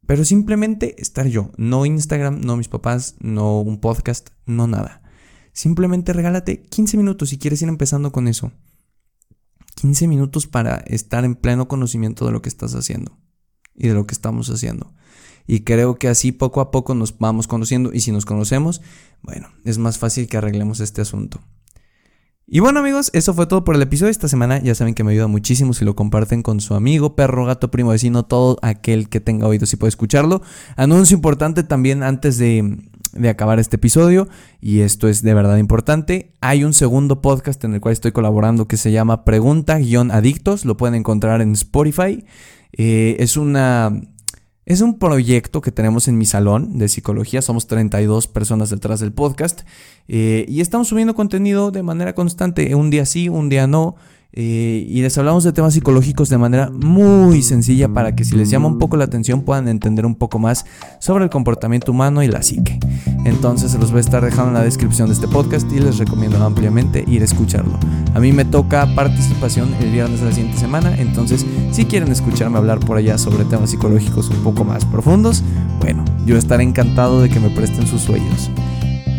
Pero 0.05 0.25
simplemente 0.25 1.01
estar 1.01 1.27
yo. 1.27 1.51
No 1.57 1.85
Instagram, 1.85 2.41
no 2.41 2.57
mis 2.57 2.67
papás, 2.67 3.15
no 3.19 3.61
un 3.61 3.79
podcast, 3.79 4.29
no 4.45 4.67
nada. 4.67 5.01
Simplemente 5.53 6.13
regálate 6.13 6.63
15 6.63 6.97
minutos 6.97 7.29
si 7.29 7.37
quieres 7.37 7.61
ir 7.61 7.69
empezando 7.69 8.11
con 8.11 8.27
eso. 8.27 8.51
15 9.75 10.07
minutos 10.07 10.47
para 10.47 10.77
estar 10.77 11.25
en 11.25 11.35
pleno 11.35 11.67
conocimiento 11.67 12.25
de 12.25 12.31
lo 12.31 12.41
que 12.41 12.49
estás 12.49 12.73
haciendo 12.73 13.17
y 13.75 13.87
de 13.87 13.93
lo 13.93 14.07
que 14.07 14.13
estamos 14.13 14.49
haciendo. 14.49 14.93
Y 15.47 15.61
creo 15.61 15.95
que 15.95 16.07
así 16.07 16.31
poco 16.31 16.61
a 16.61 16.71
poco 16.71 16.95
nos 16.95 17.17
vamos 17.17 17.47
conociendo 17.47 17.91
y 17.93 17.99
si 17.99 18.11
nos 18.11 18.25
conocemos, 18.25 18.81
bueno, 19.21 19.49
es 19.65 19.77
más 19.77 19.97
fácil 19.97 20.27
que 20.27 20.37
arreglemos 20.37 20.79
este 20.79 21.01
asunto. 21.01 21.41
Y 22.45 22.59
bueno 22.59 22.81
amigos, 22.81 23.09
eso 23.13 23.33
fue 23.33 23.47
todo 23.47 23.63
por 23.63 23.75
el 23.75 23.81
episodio 23.81 24.07
de 24.07 24.11
esta 24.11 24.27
semana. 24.27 24.61
Ya 24.61 24.75
saben 24.75 24.93
que 24.93 25.03
me 25.03 25.13
ayuda 25.13 25.27
muchísimo 25.27 25.73
si 25.73 25.85
lo 25.85 25.95
comparten 25.95 26.43
con 26.43 26.59
su 26.59 26.75
amigo, 26.75 27.15
perro, 27.15 27.45
gato, 27.45 27.71
primo, 27.71 27.91
vecino, 27.91 28.25
todo 28.25 28.57
aquel 28.61 29.07
que 29.07 29.21
tenga 29.21 29.47
oídos 29.47 29.71
y 29.73 29.77
puede 29.77 29.89
escucharlo. 29.89 30.41
Anuncio 30.75 31.15
importante 31.15 31.63
también 31.63 32.03
antes 32.03 32.37
de, 32.37 32.77
de 33.13 33.29
acabar 33.29 33.59
este 33.59 33.77
episodio, 33.77 34.27
y 34.59 34.81
esto 34.81 35.07
es 35.07 35.21
de 35.21 35.33
verdad 35.33 35.57
importante. 35.57 36.33
Hay 36.41 36.65
un 36.65 36.73
segundo 36.73 37.21
podcast 37.21 37.63
en 37.63 37.75
el 37.75 37.81
cual 37.81 37.93
estoy 37.93 38.11
colaborando 38.11 38.67
que 38.67 38.77
se 38.77 38.91
llama 38.91 39.23
Pregunta-Adictos. 39.23 40.65
Lo 40.65 40.75
pueden 40.75 40.95
encontrar 40.95 41.41
en 41.41 41.53
Spotify. 41.53 42.25
Eh, 42.73 43.15
es 43.19 43.37
una 43.37 44.01
es 44.65 44.81
un 44.81 44.97
proyecto 44.97 45.61
que 45.61 45.71
tenemos 45.71 46.07
en 46.07 46.17
mi 46.17 46.25
salón 46.25 46.77
de 46.77 46.87
psicología. 46.87 47.41
Somos 47.41 47.67
32 47.67 48.27
personas 48.27 48.69
detrás 48.69 48.99
del 48.99 49.11
podcast. 49.11 49.61
Eh, 50.07 50.45
y 50.47 50.61
estamos 50.61 50.87
subiendo 50.87 51.15
contenido 51.15 51.71
de 51.71 51.83
manera 51.83 52.15
constante. 52.15 52.73
Un 52.75 52.89
día 52.89 53.05
sí, 53.05 53.27
un 53.27 53.49
día 53.49 53.67
no. 53.67 53.95
Eh, 54.35 54.87
y 54.89 55.03
les 55.03 55.15
hablamos 55.19 55.43
de 55.43 55.53
temas 55.53 55.75
psicológicos 55.75 56.27
de 56.27 56.39
manera 56.39 56.71
muy 56.71 57.43
sencilla 57.43 57.87
para 57.87 58.15
que 58.15 58.25
si 58.25 58.35
les 58.35 58.49
llama 58.49 58.67
un 58.67 58.79
poco 58.79 58.97
la 58.97 59.03
atención 59.03 59.43
puedan 59.43 59.67
entender 59.67 60.07
un 60.07 60.15
poco 60.15 60.39
más 60.39 60.65
sobre 60.99 61.25
el 61.25 61.29
comportamiento 61.29 61.91
humano 61.91 62.23
y 62.23 62.27
la 62.27 62.41
psique. 62.41 62.79
Entonces 63.25 63.71
se 63.71 63.77
los 63.77 63.91
voy 63.91 63.99
a 63.99 64.01
estar 64.01 64.25
dejando 64.25 64.47
en 64.47 64.53
la 64.55 64.63
descripción 64.63 65.07
de 65.07 65.13
este 65.13 65.27
podcast 65.27 65.71
y 65.71 65.79
les 65.79 65.99
recomiendo 65.99 66.43
ampliamente 66.43 67.05
ir 67.07 67.21
a 67.21 67.25
escucharlo. 67.25 67.77
A 68.15 68.19
mí 68.19 68.31
me 68.31 68.43
toca 68.43 68.87
participación 68.95 69.71
el 69.79 69.91
viernes 69.91 70.19
de 70.19 70.25
la 70.25 70.31
siguiente 70.31 70.59
semana, 70.59 70.95
entonces 70.97 71.45
si 71.71 71.85
quieren 71.85 72.11
escucharme 72.11 72.57
hablar 72.57 72.79
por 72.79 72.97
allá 72.97 73.19
sobre 73.19 73.45
temas 73.45 73.69
psicológicos 73.69 74.29
un 74.29 74.43
poco 74.43 74.63
más 74.63 74.83
profundos, 74.83 75.43
bueno, 75.79 76.03
yo 76.25 76.37
estaré 76.37 76.63
encantado 76.63 77.21
de 77.21 77.29
que 77.29 77.39
me 77.39 77.51
presten 77.51 77.85
sus 77.85 78.01
sueños. 78.01 78.49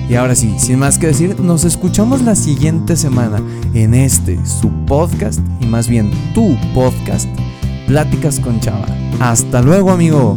Y 0.09 0.15
ahora 0.15 0.35
sí, 0.35 0.55
sin 0.59 0.79
más 0.79 0.99
que 0.99 1.07
decir, 1.09 1.41
nos 1.41 1.65
escuchamos 1.65 2.23
la 2.23 2.35
siguiente 2.35 2.97
semana 2.97 3.43
en 3.73 3.95
este, 3.95 4.39
su 4.45 4.69
podcast, 4.87 5.41
y 5.61 5.67
más 5.67 5.89
bien 5.89 6.11
tu 6.35 6.57
podcast, 6.75 7.29
Pláticas 7.87 8.39
con 8.39 8.61
Chava. 8.61 8.87
Hasta 9.21 9.63
luego, 9.63 9.91
amigo. 9.91 10.37